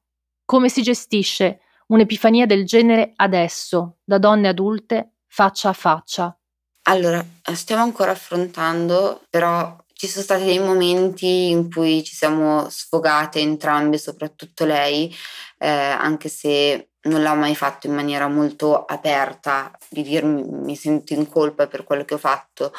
[0.45, 6.39] Come si gestisce un'epifania del genere adesso, da donne adulte, faccia a faccia?
[6.83, 13.39] Allora, stiamo ancora affrontando, però ci sono stati dei momenti in cui ci siamo sfogate
[13.39, 15.13] entrambe, soprattutto lei,
[15.57, 21.13] eh, anche se non l'ho mai fatto in maniera molto aperta, di dirmi mi sento
[21.13, 22.71] in colpa per quello che ho fatto,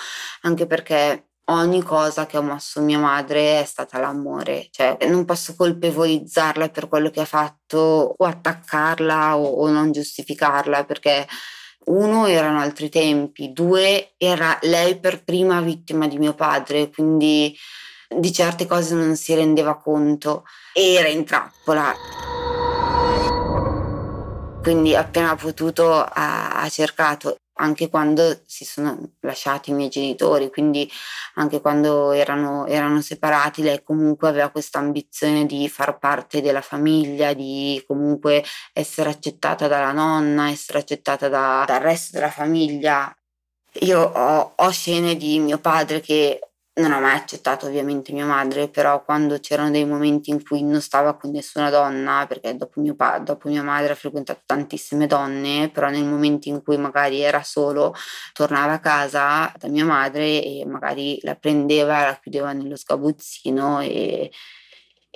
[0.43, 5.55] anche perché ogni cosa che ha mosso mia madre è stata l'amore, cioè non posso
[5.55, 11.27] colpevolizzarla per quello che ha fatto o attaccarla o, o non giustificarla perché
[11.87, 17.57] uno erano altri tempi, due era lei per prima vittima di mio padre, quindi
[18.09, 21.95] di certe cose non si rendeva conto, era in trappola.
[24.63, 30.91] Quindi appena potuto ha, ha cercato anche quando si sono lasciati i miei genitori, quindi
[31.35, 37.35] anche quando erano, erano separati, lei comunque aveva questa ambizione di far parte della famiglia,
[37.35, 38.43] di comunque
[38.73, 43.15] essere accettata dalla nonna, essere accettata da, dal resto della famiglia.
[43.83, 46.50] Io ho, ho scene di mio padre che
[46.81, 50.81] non ho mai accettato ovviamente mia madre, però quando c'erano dei momenti in cui non
[50.81, 55.89] stava con nessuna donna, perché dopo, pa- dopo mia madre ha frequentato tantissime donne, però
[55.91, 57.95] nei momenti in cui magari era solo,
[58.33, 64.31] tornava a casa da mia madre e magari la prendeva, la chiudeva nello sgabuzzino e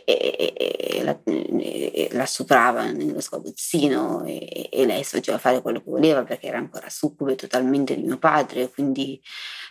[0.04, 6.24] e, la, e la stuprava nello sgabuzzino e, e, lei faceva fare quello che voleva
[6.24, 9.20] perché era ancora succube totalmente di mio padre, quindi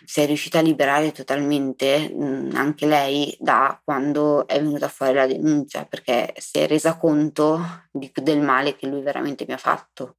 [0.04, 5.26] si è riuscita a liberare totalmente mh, anche lei da quando è venuta fuori la
[5.26, 7.60] denuncia perché si è resa conto
[7.90, 10.16] di, del male che lui veramente mi ha fatto.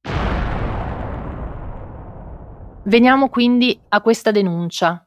[2.84, 5.04] Veniamo quindi a questa denuncia.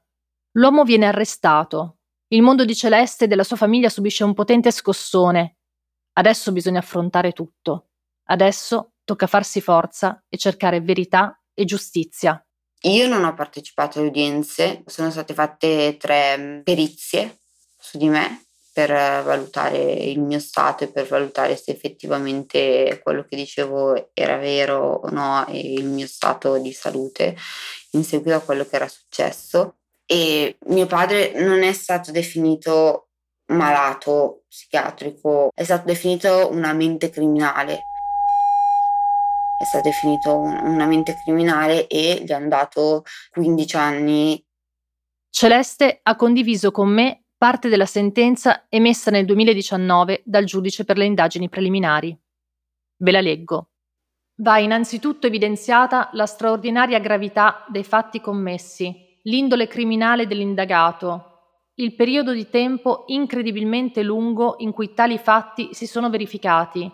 [0.54, 1.99] L'uomo viene arrestato,
[2.30, 5.58] il mondo di Celeste e della sua famiglia subisce un potente scossone.
[6.14, 7.90] Adesso bisogna affrontare tutto.
[8.26, 12.44] Adesso tocca farsi forza e cercare verità e giustizia.
[12.84, 17.40] Io non ho partecipato alle udienze, sono state fatte tre mm, perizie
[17.78, 23.36] su di me per valutare il mio stato e per valutare se effettivamente quello che
[23.36, 27.36] dicevo era vero o no e il mio stato di salute
[27.92, 29.79] in seguito a quello che era successo
[30.12, 33.10] e mio padre non è stato definito
[33.52, 37.84] malato psichiatrico, è stato definito una mente criminale.
[39.60, 43.04] È stato definito un, una mente criminale e gli hanno dato
[43.34, 44.44] 15 anni.
[45.30, 51.06] Celeste ha condiviso con me parte della sentenza emessa nel 2019 dal giudice per le
[51.06, 52.18] indagini preliminari.
[52.98, 53.70] Ve la leggo.
[54.38, 61.26] Va innanzitutto evidenziata la straordinaria gravità dei fatti commessi l'indole criminale dell'indagato,
[61.76, 66.92] il periodo di tempo incredibilmente lungo in cui tali fatti si sono verificati,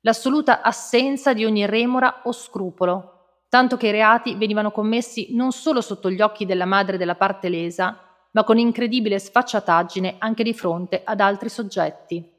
[0.00, 5.82] l'assoluta assenza di ogni remora o scrupolo, tanto che i reati venivano commessi non solo
[5.82, 8.00] sotto gli occhi della madre della parte lesa,
[8.30, 12.35] ma con incredibile sfacciataggine anche di fronte ad altri soggetti.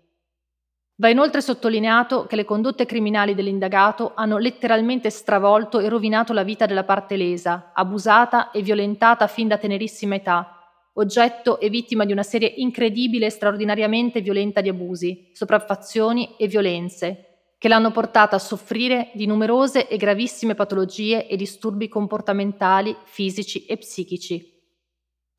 [0.99, 6.65] Va inoltre sottolineato che le condotte criminali dell'indagato hanno letteralmente stravolto e rovinato la vita
[6.65, 10.57] della parte lesa, abusata e violentata fin da tenerissima età,
[10.93, 17.51] oggetto e vittima di una serie incredibile e straordinariamente violenta di abusi, sopraffazioni e violenze,
[17.59, 23.77] che l'hanno portata a soffrire di numerose e gravissime patologie e disturbi comportamentali, fisici e
[23.77, 24.51] psichici.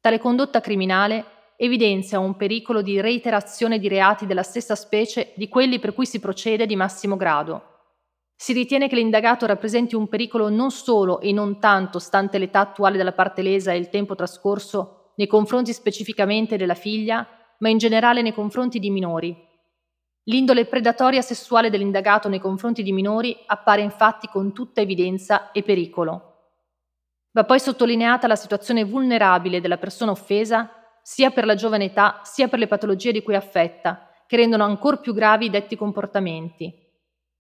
[0.01, 1.25] Tale condotta criminale
[1.61, 6.21] evidenzia un pericolo di reiterazione di reati della stessa specie di quelli per cui si
[6.21, 7.63] procede di massimo grado.
[8.37, 12.97] Si ritiene che l'indagato rappresenti un pericolo non solo e non tanto, stante l'età attuale
[12.97, 17.27] della parte lesa e il tempo trascorso, nei confronti specificamente della figlia,
[17.59, 19.37] ma in generale nei confronti di minori.
[20.27, 26.27] L'indole predatoria sessuale dell'indagato nei confronti di minori appare infatti con tutta evidenza e pericolo.
[27.33, 30.78] Va poi sottolineata la situazione vulnerabile della persona offesa
[31.11, 34.99] sia per la giovane età sia per le patologie di cui affetta, che rendono ancora
[34.99, 36.71] più gravi detti comportamenti.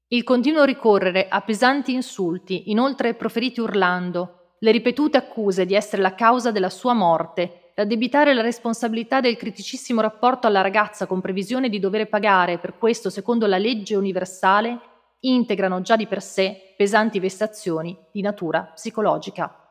[0.06, 6.14] Il continuo ricorrere a pesanti insulti, inoltre proferiti urlando, le ripetute accuse di essere la
[6.14, 11.78] causa della sua morte, l'addebitare la responsabilità del criticissimo rapporto alla ragazza con previsione di
[11.78, 14.80] dover pagare per questo secondo la legge universale,
[15.20, 19.67] integrano già di per sé pesanti vessazioni di natura psicologica.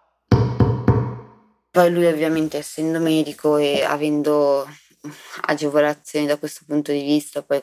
[1.77, 4.67] Poi lui ovviamente essendo medico e avendo
[5.41, 7.61] agevolazioni da questo punto di vista, poi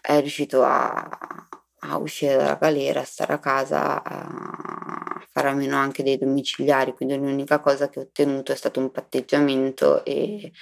[0.00, 1.48] è riuscito a,
[1.80, 6.92] a uscire dalla galera, a stare a casa, a fare a meno anche dei domiciliari,
[6.94, 10.52] quindi l'unica cosa che ho ottenuto è stato un patteggiamento e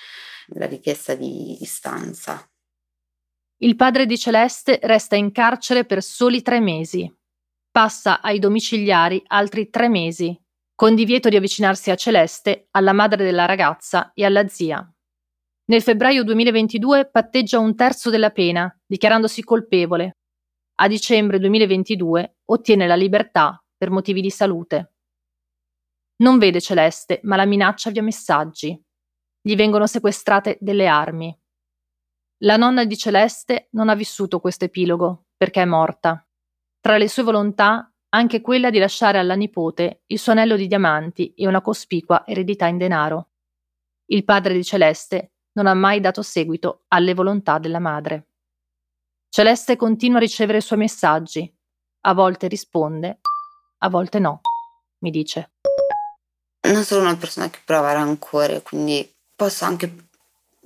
[0.54, 2.50] la richiesta di stanza.
[3.58, 7.14] Il padre di Celeste resta in carcere per soli tre mesi.
[7.70, 10.34] Passa ai domiciliari altri tre mesi,
[10.74, 14.86] con divieto di avvicinarsi a Celeste, alla madre della ragazza e alla zia.
[15.64, 20.16] Nel febbraio 2022 patteggia un terzo della pena, dichiarandosi colpevole.
[20.80, 24.94] A dicembre 2022 ottiene la libertà per motivi di salute.
[26.16, 28.80] Non vede Celeste, ma la minaccia via messaggi.
[29.40, 31.36] Gli vengono sequestrate delle armi.
[32.44, 36.26] La nonna di Celeste non ha vissuto questo epilogo perché è morta.
[36.80, 41.32] Tra le sue volontà anche quella di lasciare alla nipote il suo anello di diamanti
[41.34, 43.28] e una cospicua eredità in denaro.
[44.06, 48.26] Il padre di Celeste non ha mai dato seguito alle volontà della madre.
[49.28, 51.50] Celeste continua a ricevere i suoi messaggi.
[52.04, 53.20] A volte risponde,
[53.78, 54.40] a volte no,
[54.98, 55.52] mi dice.
[56.68, 60.08] Non sono una persona che prova rancore, quindi posso anche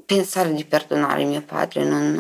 [0.05, 2.19] pensare di perdonare mio padre, non,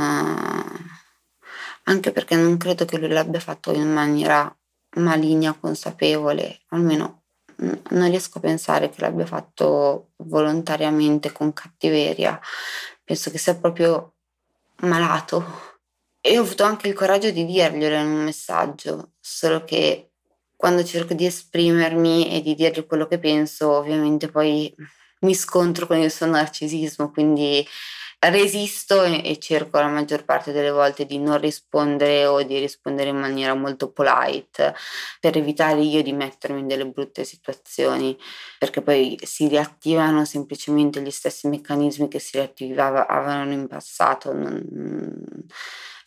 [1.84, 4.54] anche perché non credo che lui l'abbia fatto in maniera
[4.96, 7.22] maligna, consapevole, almeno
[7.56, 12.38] non riesco a pensare che l'abbia fatto volontariamente con cattiveria,
[13.02, 14.16] penso che sia proprio
[14.80, 15.74] malato.
[16.20, 20.10] E ho avuto anche il coraggio di dirglielo in un messaggio, solo che
[20.56, 24.74] quando cerco di esprimermi e di dirgli quello che penso, ovviamente poi
[25.20, 27.66] mi scontro con il suo narcisismo, quindi
[28.18, 33.16] resisto e, cerco la maggior parte delle volte di non rispondere o di rispondere in
[33.16, 34.74] maniera molto polite
[35.20, 38.16] per evitare io di mettermi in delle brutte situazioni
[38.58, 44.64] perché poi si riattivano semplicemente gli stessi meccanismi che si riattivavano in passato non,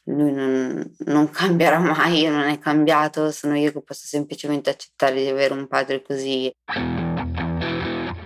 [0.10, 5.28] lui non, non, cambierà mai, non è cambiato, sono io che posso semplicemente accettare di
[5.28, 6.52] avere un padre così.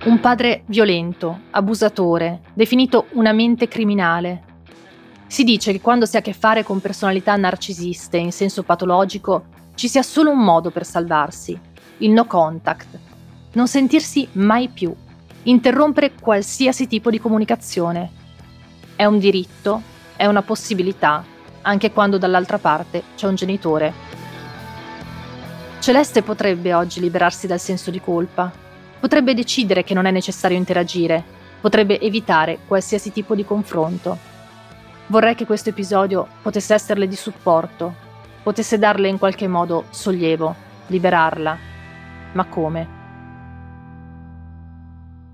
[0.06, 4.44] Un padre violento, abusatore, definito una mente criminale.
[5.28, 9.46] Si dice che quando si ha a che fare con personalità narcisiste in senso patologico
[9.76, 11.58] ci sia solo un modo per salvarsi,
[12.00, 13.00] il no contact,
[13.54, 14.94] non sentirsi mai più,
[15.44, 18.12] interrompere qualsiasi tipo di comunicazione.
[18.98, 19.82] È un diritto,
[20.18, 21.24] è una possibilità,
[21.62, 23.94] anche quando dall'altra parte c'è un genitore.
[25.80, 28.63] Celeste potrebbe oggi liberarsi dal senso di colpa,
[29.04, 31.22] potrebbe decidere che non è necessario interagire,
[31.60, 34.18] potrebbe evitare qualsiasi tipo di confronto.
[35.08, 37.94] Vorrei che questo episodio potesse esserle di supporto,
[38.42, 40.56] potesse darle in qualche modo sollievo,
[40.88, 41.58] liberarla.
[42.32, 43.03] Ma come?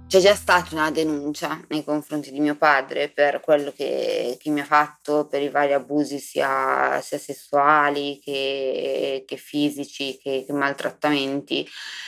[0.09, 4.59] C'è già stata una denuncia nei confronti di mio padre per quello che, che mi
[4.59, 11.67] ha fatto, per i vari abusi sia, sia sessuali che, che fisici, che, che, maltrattamenti,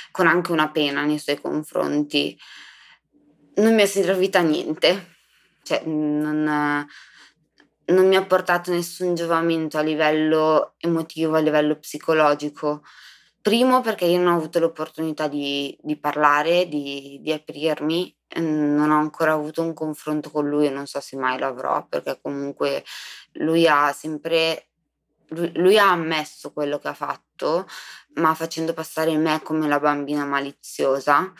[0.10, 2.36] con anche una pena nei suoi confronti.
[3.58, 5.18] Non mi è servita a niente,
[5.62, 6.88] cioè non,
[7.86, 12.82] non mi ha portato nessun giovamento a livello emotivo, a livello psicologico
[13.42, 19.00] Primo perché io non ho avuto l'opportunità di, di parlare, di, di, aprirmi, non ho
[19.00, 22.84] ancora avuto un confronto con lui e non so se mai l'avrò perché comunque
[23.34, 24.70] lui ha sempre,
[25.30, 27.68] lui, lui ha ammesso quello che ha fatto,
[28.16, 31.34] ma facendo passare me come la bambina maliziosa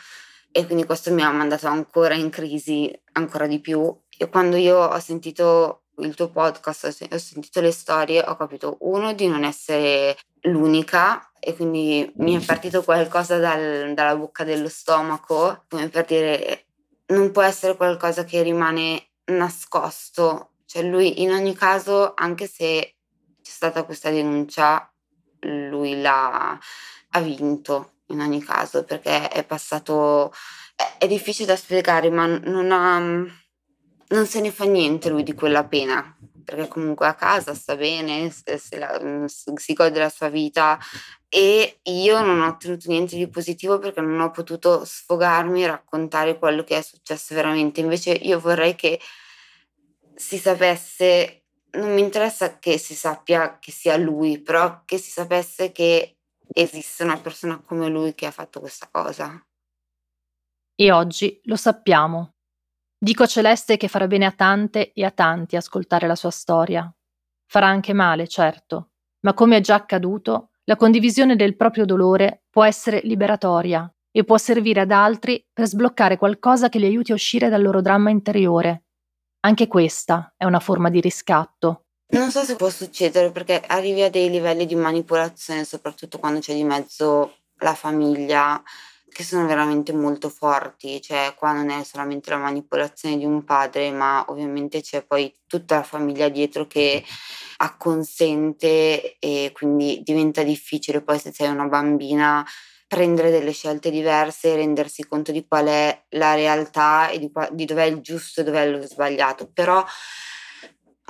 [0.50, 3.96] e quindi questo mi ha mandato ancora in crisi ancora di più.
[4.18, 9.12] E quando io ho sentito il tuo podcast, ho sentito le storie, ho capito uno
[9.12, 15.64] di non essere l'unica e quindi mi è partito qualcosa dal, dalla bocca dello stomaco,
[15.68, 16.66] come per dire
[17.06, 22.94] non può essere qualcosa che rimane nascosto, cioè lui in ogni caso, anche se
[23.42, 24.90] c'è stata questa denuncia,
[25.40, 26.58] lui l'ha
[27.14, 30.32] ha vinto in ogni caso perché è passato,
[30.74, 32.98] è, è difficile da spiegare, ma non ha
[34.12, 38.30] non se ne fa niente lui di quella pena, perché comunque a casa sta bene,
[38.30, 40.78] se la, mm, si gode della sua vita
[41.28, 46.38] e io non ho ottenuto niente di positivo perché non ho potuto sfogarmi e raccontare
[46.38, 47.80] quello che è successo veramente.
[47.80, 49.00] Invece io vorrei che
[50.14, 51.42] si sapesse
[51.72, 56.18] non mi interessa che si sappia che sia lui, però che si sapesse che
[56.52, 59.42] esiste una persona come lui che ha fatto questa cosa.
[60.74, 62.31] E oggi lo sappiamo.
[63.02, 66.88] Dico a Celeste che farà bene a tante e a tanti ascoltare la sua storia.
[67.46, 68.90] Farà anche male, certo,
[69.22, 74.38] ma come è già accaduto, la condivisione del proprio dolore può essere liberatoria e può
[74.38, 78.84] servire ad altri per sbloccare qualcosa che li aiuti a uscire dal loro dramma interiore.
[79.40, 81.86] Anche questa è una forma di riscatto.
[82.10, 86.54] Non so se può succedere perché arrivi a dei livelli di manipolazione, soprattutto quando c'è
[86.54, 88.62] di mezzo la famiglia,
[89.12, 93.90] che sono veramente molto forti, cioè qua non è solamente la manipolazione di un padre,
[93.90, 97.04] ma ovviamente c'è poi tutta la famiglia dietro che
[97.58, 102.44] acconsente e quindi diventa difficile poi se sei una bambina
[102.92, 107.64] prendere delle scelte diverse, rendersi conto di qual è la realtà e di, qua, di
[107.64, 109.50] dov'è il giusto e dov'è lo sbagliato.
[109.50, 109.82] Però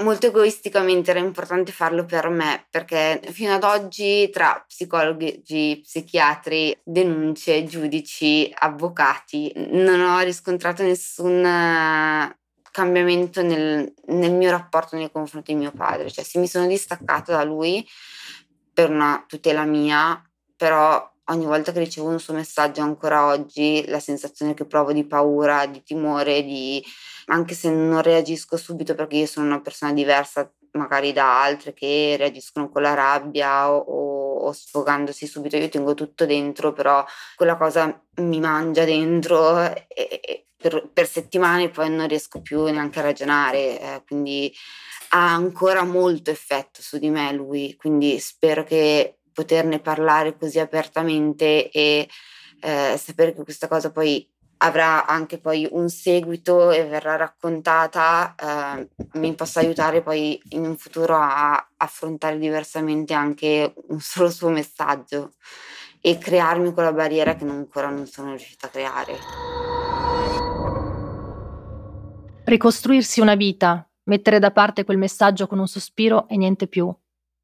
[0.02, 7.64] molto egoisticamente era importante farlo per me perché fino ad oggi tra psicologi, psichiatri, denunce,
[7.64, 12.38] giudici, avvocati non ho riscontrato nessun eh,
[12.70, 17.32] cambiamento nel, nel mio rapporto nei confronti di mio padre, cioè se mi sono distaccata
[17.36, 17.86] da lui
[18.72, 20.20] per una tutela mia,
[20.56, 25.04] però ogni volta che ricevo un suo messaggio ancora oggi la sensazione che provo di
[25.06, 26.82] paura, di timore, di
[27.26, 32.16] anche se non reagisco subito perché io sono una persona diversa magari da altre che
[32.18, 37.04] reagiscono con la rabbia o, o sfogandosi subito, io tengo tutto dentro, però
[37.36, 43.00] quella cosa mi mangia dentro e, e per, per, settimane poi non riesco più neanche
[43.00, 44.52] a ragionare, eh, quindi
[45.10, 51.70] ha ancora molto effetto su di me lui, quindi spero che poterne parlare così apertamente
[51.70, 52.08] e
[52.60, 54.28] eh, sapere che questa cosa poi
[54.58, 60.76] avrà anche poi un seguito e verrà raccontata, eh, mi possa aiutare poi in un
[60.76, 65.32] futuro a affrontare diversamente anche un solo suo messaggio
[66.00, 69.18] e crearmi quella barriera che ancora non sono riuscita a creare.
[72.44, 76.92] Ricostruirsi una vita, mettere da parte quel messaggio con un sospiro e niente più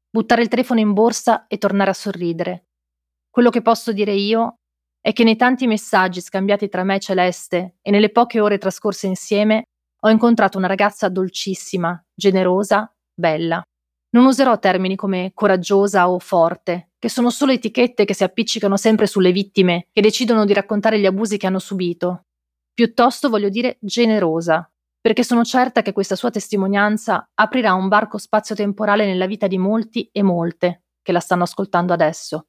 [0.09, 2.65] buttare il telefono in borsa e tornare a sorridere.
[3.29, 4.55] Quello che posso dire io
[5.01, 9.07] è che nei tanti messaggi scambiati tra me e Celeste e nelle poche ore trascorse
[9.07, 9.63] insieme
[10.01, 13.61] ho incontrato una ragazza dolcissima, generosa, bella.
[14.11, 19.07] Non userò termini come coraggiosa o forte, che sono solo etichette che si appiccicano sempre
[19.07, 22.23] sulle vittime che decidono di raccontare gli abusi che hanno subito.
[22.73, 24.69] Piuttosto voglio dire generosa,
[25.01, 30.09] perché sono certa che questa sua testimonianza aprirà un barco spazio-temporale nella vita di molti
[30.11, 32.47] e molte che la stanno ascoltando adesso.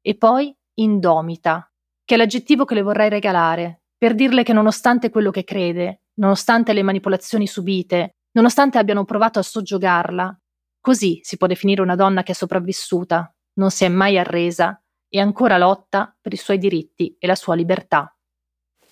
[0.00, 1.70] E poi indomita,
[2.04, 6.74] che è l'aggettivo che le vorrei regalare, per dirle che nonostante quello che crede, nonostante
[6.74, 10.38] le manipolazioni subite, nonostante abbiano provato a soggiogarla,
[10.80, 15.20] così si può definire una donna che è sopravvissuta, non si è mai arresa e
[15.20, 18.14] ancora lotta per i suoi diritti e la sua libertà.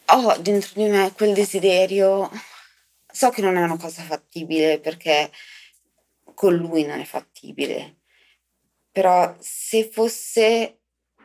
[0.06, 2.30] Ho dentro di me quel desiderio
[3.12, 5.30] So che non è una cosa fattibile perché
[6.34, 7.98] con lui non è fattibile,
[8.90, 10.80] però se fosse,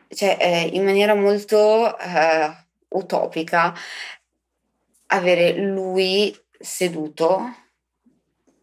[0.08, 3.74] cioè eh, in maniera molto eh, utopica,
[5.06, 7.54] avere lui seduto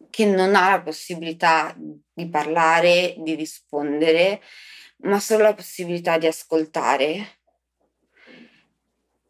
[0.08, 4.40] che non ha la possibilità di parlare, di rispondere,
[4.98, 7.38] ma solo la possibilità di ascoltare.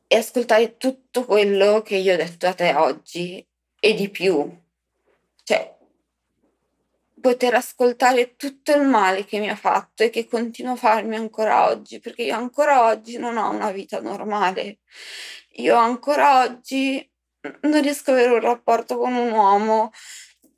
[0.07, 3.45] E ascoltare tutto quello che io ho detto a te oggi
[3.81, 4.49] e di più.
[5.43, 5.77] Cioè,
[7.21, 11.69] poter ascoltare tutto il male che mi ha fatto e che continua a farmi ancora
[11.69, 14.79] oggi, perché io ancora oggi non ho una vita normale.
[15.59, 17.09] Io ancora oggi
[17.63, 19.93] non riesco ad avere un rapporto con un uomo,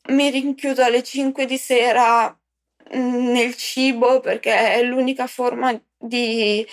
[0.08, 2.36] mi rinchiudo alle 5 di sera
[2.90, 6.66] nel cibo perché è l'unica forma di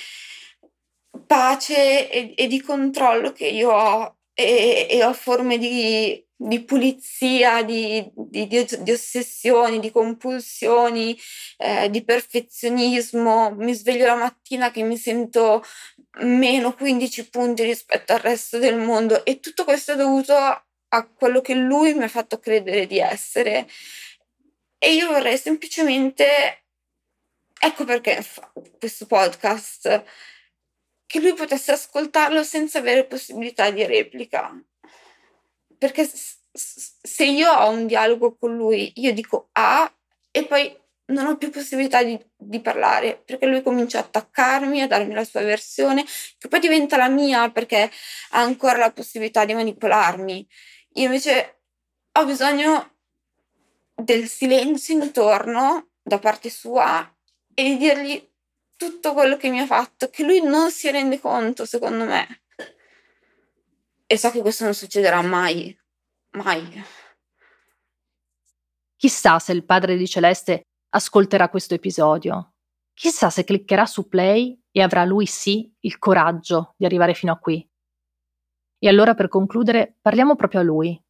[1.28, 7.64] pace e, e di controllo che io ho e, e ho forme di di pulizia,
[7.64, 11.18] di, di, di, ossessioni, di compulsioni,
[11.58, 13.52] eh, di perfezionismo.
[13.52, 15.64] Mi sveglio la mattina che mi sento
[16.20, 21.42] meno 15 punti rispetto al resto del mondo e tutto questo è dovuto a quello
[21.42, 23.68] che lui mi ha fatto credere di essere.
[24.78, 26.66] E io vorrei semplicemente,
[27.60, 30.04] ecco perché fa questo podcast,
[31.06, 34.52] che lui potesse ascoltarlo senza avere possibilità di replica
[35.78, 36.10] perché
[36.56, 39.92] se io ho un dialogo con lui, io dico A
[40.32, 40.76] e poi
[41.08, 45.24] non ho più possibilità di, di, parlare perché lui comincia a attaccarmi, a darmi la
[45.24, 46.04] sua versione,
[46.38, 47.92] che poi diventa la mia perché
[48.32, 50.48] ha ancora la possibilità di manipolarmi.
[50.94, 51.62] Io invece
[52.12, 52.96] ho bisogno
[53.94, 57.14] del silenzio intorno da parte sua
[57.54, 58.30] e di dirgli
[58.76, 62.45] tutto quello che mi ha fatto, che lui non si rende conto, secondo me.
[64.08, 65.76] E so che questo non succederà mai,
[66.32, 66.84] mai.
[68.96, 72.54] Chissà se il padre di Celeste ascolterà questo episodio.
[72.94, 77.38] Chissà se cliccherà su play e avrà lui sì il coraggio di arrivare fino a
[77.40, 77.68] qui.
[78.78, 81.02] E allora per concludere parliamo proprio a lui.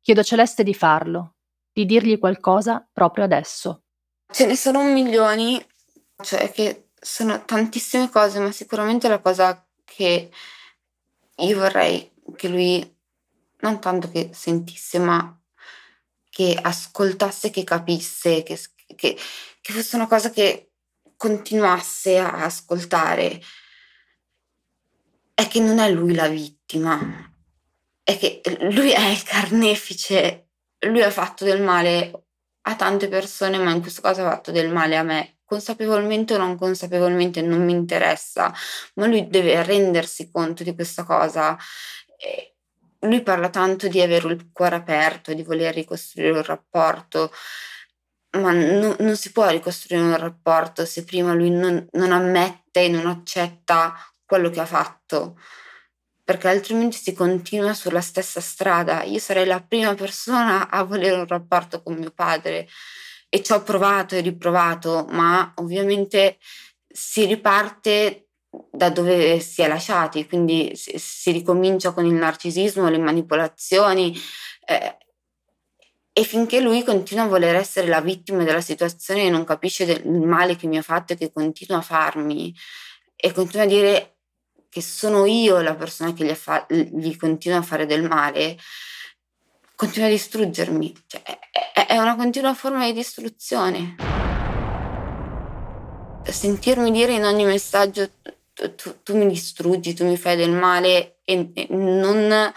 [0.00, 1.36] Chiedo a Celeste di farlo,
[1.72, 3.84] di dirgli qualcosa proprio adesso.
[4.32, 5.64] Ce ne sono milioni,
[6.22, 10.30] cioè che sono tantissime cose, ma sicuramente la cosa che
[11.36, 12.98] io vorrei che lui
[13.60, 15.38] non tanto che sentisse, ma
[16.28, 18.58] che ascoltasse, che capisse, che,
[18.94, 19.18] che,
[19.60, 20.70] che fosse una cosa che
[21.16, 23.40] continuasse a ascoltare,
[25.34, 26.98] è che non è lui la vittima,
[28.02, 28.40] è che
[28.72, 30.48] lui è il carnefice,
[30.86, 32.24] lui ha fatto del male
[32.62, 35.38] a tante persone, ma in questo caso ha fatto del male a me.
[35.44, 38.54] Consapevolmente o non consapevolmente non mi interessa,
[38.94, 41.58] ma lui deve rendersi conto di questa cosa.
[43.00, 47.32] Lui parla tanto di avere il cuore aperto, di voler ricostruire un rapporto,
[48.38, 52.88] ma no, non si può ricostruire un rapporto se prima lui non, non ammette e
[52.88, 53.94] non accetta
[54.24, 55.36] quello che ha fatto
[56.30, 59.02] perché altrimenti si continua sulla stessa strada.
[59.02, 62.68] Io sarei la prima persona a volere un rapporto con mio padre
[63.28, 66.38] e ci ho provato e riprovato, ma ovviamente
[66.86, 68.28] si riparte
[68.70, 74.16] da dove si è lasciati, quindi si, si ricomincia con il narcisismo, le manipolazioni.
[74.66, 74.96] Eh,
[76.12, 80.06] e finché lui continua a voler essere la vittima della situazione e non capisce del,
[80.08, 82.54] male che mi ha fatto e che continua a farmi
[83.14, 84.16] e continua a dire
[84.68, 88.56] che sono io la persona che gli, fa, gli continua a fare del male,
[89.74, 91.04] continua a distruggermi.
[91.06, 91.22] Cioè,
[91.74, 93.96] è, è una continua forma di distruzione.
[96.22, 98.10] Sentirmi dire in ogni messaggio
[98.76, 102.52] tu, tu, mi distruggi, tu mi fai del male e, e non,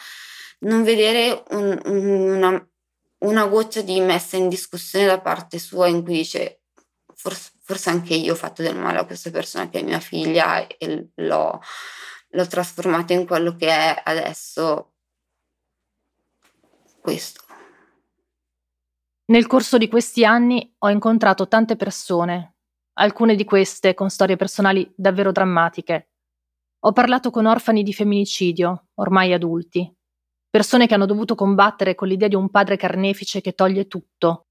[0.60, 2.70] non, vedere un, una,
[3.20, 6.64] una goccia di messa in discussione da parte sua in cui dice
[7.16, 10.68] forse, forse anche io ho fatto del male a questa persona che è mia figlia
[10.68, 11.62] e l'ho,
[12.30, 14.94] l'ho trasformata in quello che è adesso
[17.00, 17.42] questo.
[19.26, 22.53] Nel corso di questi anni ho incontrato tante persone,
[22.94, 26.10] alcune di queste con storie personali davvero drammatiche.
[26.86, 29.92] Ho parlato con orfani di femminicidio, ormai adulti,
[30.50, 34.48] persone che hanno dovuto combattere con l'idea di un padre carnefice che toglie tutto.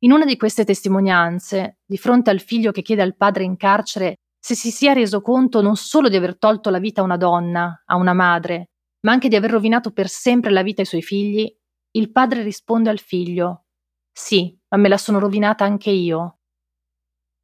[0.00, 4.16] In una di queste testimonianze, di fronte al figlio che chiede al padre in carcere
[4.38, 7.82] se si sia reso conto non solo di aver tolto la vita a una donna,
[7.84, 11.52] a una madre, ma anche di aver rovinato per sempre la vita ai suoi figli,
[11.92, 13.64] il padre risponde al figlio
[14.12, 16.37] Sì, ma me la sono rovinata anche io.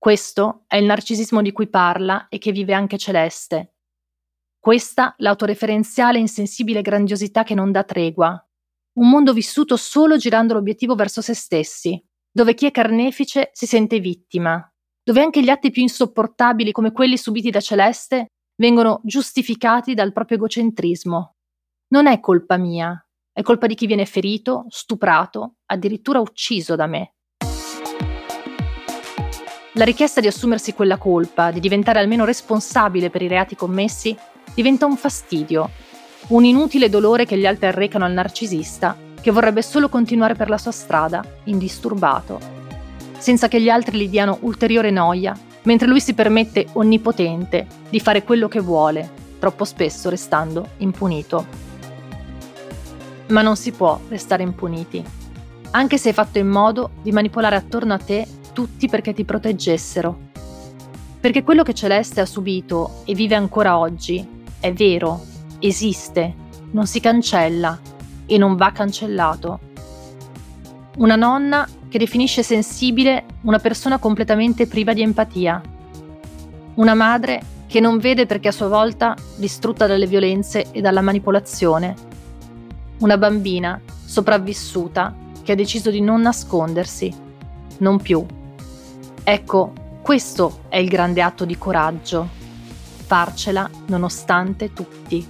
[0.04, 3.76] Questo è il narcisismo di cui parla e che vive anche Celeste.
[4.58, 8.38] Questa l'autoreferenziale insensibile grandiosità che non dà tregua.
[8.98, 11.98] Un mondo vissuto solo girando l'obiettivo verso se stessi,
[12.30, 14.70] dove chi è carnefice si sente vittima,
[15.02, 18.26] dove anche gli atti più insopportabili come quelli subiti da Celeste
[18.56, 21.36] vengono giustificati dal proprio egocentrismo.
[21.94, 22.94] Non è colpa mia,
[23.32, 27.14] è colpa di chi viene ferito, stuprato, addirittura ucciso da me.
[29.74, 34.16] La richiesta di assumersi quella colpa, di diventare almeno responsabile per i reati commessi,
[34.54, 35.70] diventa un fastidio,
[36.28, 40.58] un inutile dolore che gli altri arrecano al narcisista, che vorrebbe solo continuare per la
[40.58, 42.54] sua strada, indisturbato
[43.24, 48.22] senza che gli altri gli diano ulteriore noia, mentre lui si permette onnipotente di fare
[48.22, 51.46] quello che vuole, troppo spesso restando impunito.
[53.28, 55.02] Ma non si può restare impuniti,
[55.70, 60.30] anche se hai fatto in modo di manipolare attorno a te tutti perché ti proteggessero.
[61.20, 64.26] Perché quello che Celeste ha subito e vive ancora oggi
[64.60, 65.22] è vero,
[65.58, 66.34] esiste,
[66.70, 67.78] non si cancella
[68.24, 69.60] e non va cancellato.
[70.96, 75.60] Una nonna che definisce sensibile una persona completamente priva di empatia.
[76.74, 81.94] Una madre che non vede perché a sua volta distrutta dalle violenze e dalla manipolazione.
[82.98, 87.12] Una bambina sopravvissuta che ha deciso di non nascondersi,
[87.78, 88.24] non più.
[89.26, 89.72] Ecco,
[90.02, 92.28] questo è il grande atto di coraggio,
[93.06, 95.26] farcela nonostante tutti.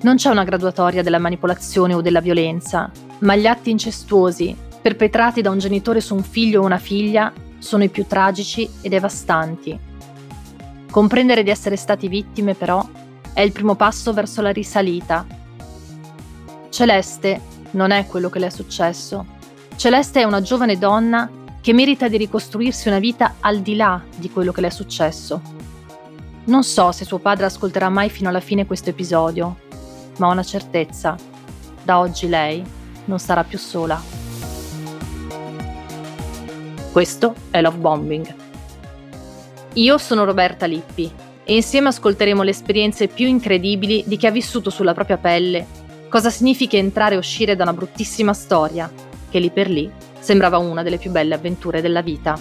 [0.00, 5.50] Non c'è una graduatoria della manipolazione o della violenza, ma gli atti incestuosi perpetrati da
[5.50, 9.78] un genitore su un figlio o una figlia sono i più tragici e devastanti.
[10.90, 12.82] Comprendere di essere stati vittime, però,
[13.34, 15.26] è il primo passo verso la risalita.
[16.70, 17.40] Celeste
[17.72, 19.40] non è quello che le è successo,
[19.76, 21.28] Celeste è una giovane donna
[21.62, 25.40] che merita di ricostruirsi una vita al di là di quello che le è successo.
[26.46, 29.58] Non so se suo padre ascolterà mai fino alla fine questo episodio,
[30.18, 31.16] ma ho una certezza.
[31.84, 32.64] Da oggi lei
[33.04, 34.02] non sarà più sola.
[36.90, 38.34] Questo è Love Bombing.
[39.74, 41.10] Io sono Roberta Lippi
[41.44, 46.28] e insieme ascolteremo le esperienze più incredibili di chi ha vissuto sulla propria pelle cosa
[46.28, 48.90] significa entrare e uscire da una bruttissima storia,
[49.30, 49.90] che lì per lì
[50.22, 52.38] sembrava una delle più belle avventure della vita.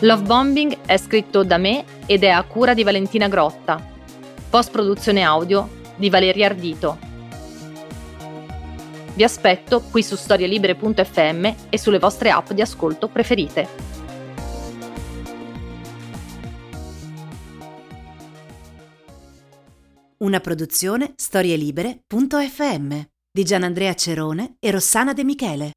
[0.00, 3.84] Love Bombing è scritto da me ed è a cura di Valentina Grotta.
[4.48, 6.98] Post produzione audio di Valeria Ardito.
[9.14, 13.96] Vi aspetto qui su storielibere.fm e sulle vostre app di ascolto preferite.
[20.18, 25.70] Una produzione storielibere.fm di Gianandrea Cerone e Rossana De Michele.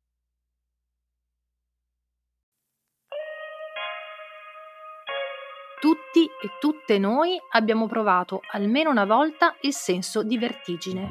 [5.79, 11.07] Tutti e tutte noi abbiamo provato almeno una volta il senso di vertigine.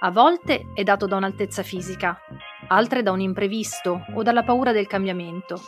[0.00, 2.18] A volte è dato da un'altezza fisica,
[2.66, 5.62] altre da un imprevisto o dalla paura del cambiamento.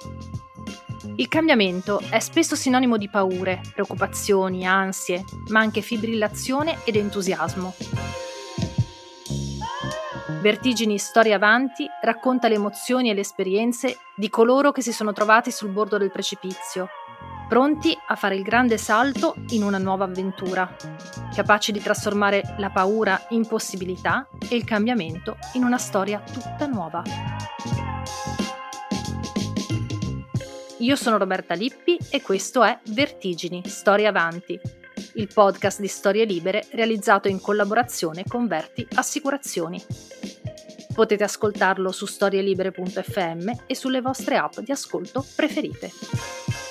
[1.14, 8.31] Il cambiamento è spesso sinonimo di paure, preoccupazioni, ansie, ma anche fibrillazione ed entusiasmo.
[10.42, 15.52] Vertigini Storia Avanti racconta le emozioni e le esperienze di coloro che si sono trovati
[15.52, 16.88] sul bordo del precipizio,
[17.48, 20.74] pronti a fare il grande salto in una nuova avventura,
[21.32, 27.04] capaci di trasformare la paura in possibilità e il cambiamento in una storia tutta nuova.
[30.78, 34.58] Io sono Roberta Lippi e questo è Vertigini, Storia Avanti,
[35.14, 39.82] il podcast di storie libere realizzato in collaborazione con Verti Assicurazioni.
[40.94, 46.61] Potete ascoltarlo su storielibere.fm e sulle vostre app di ascolto preferite.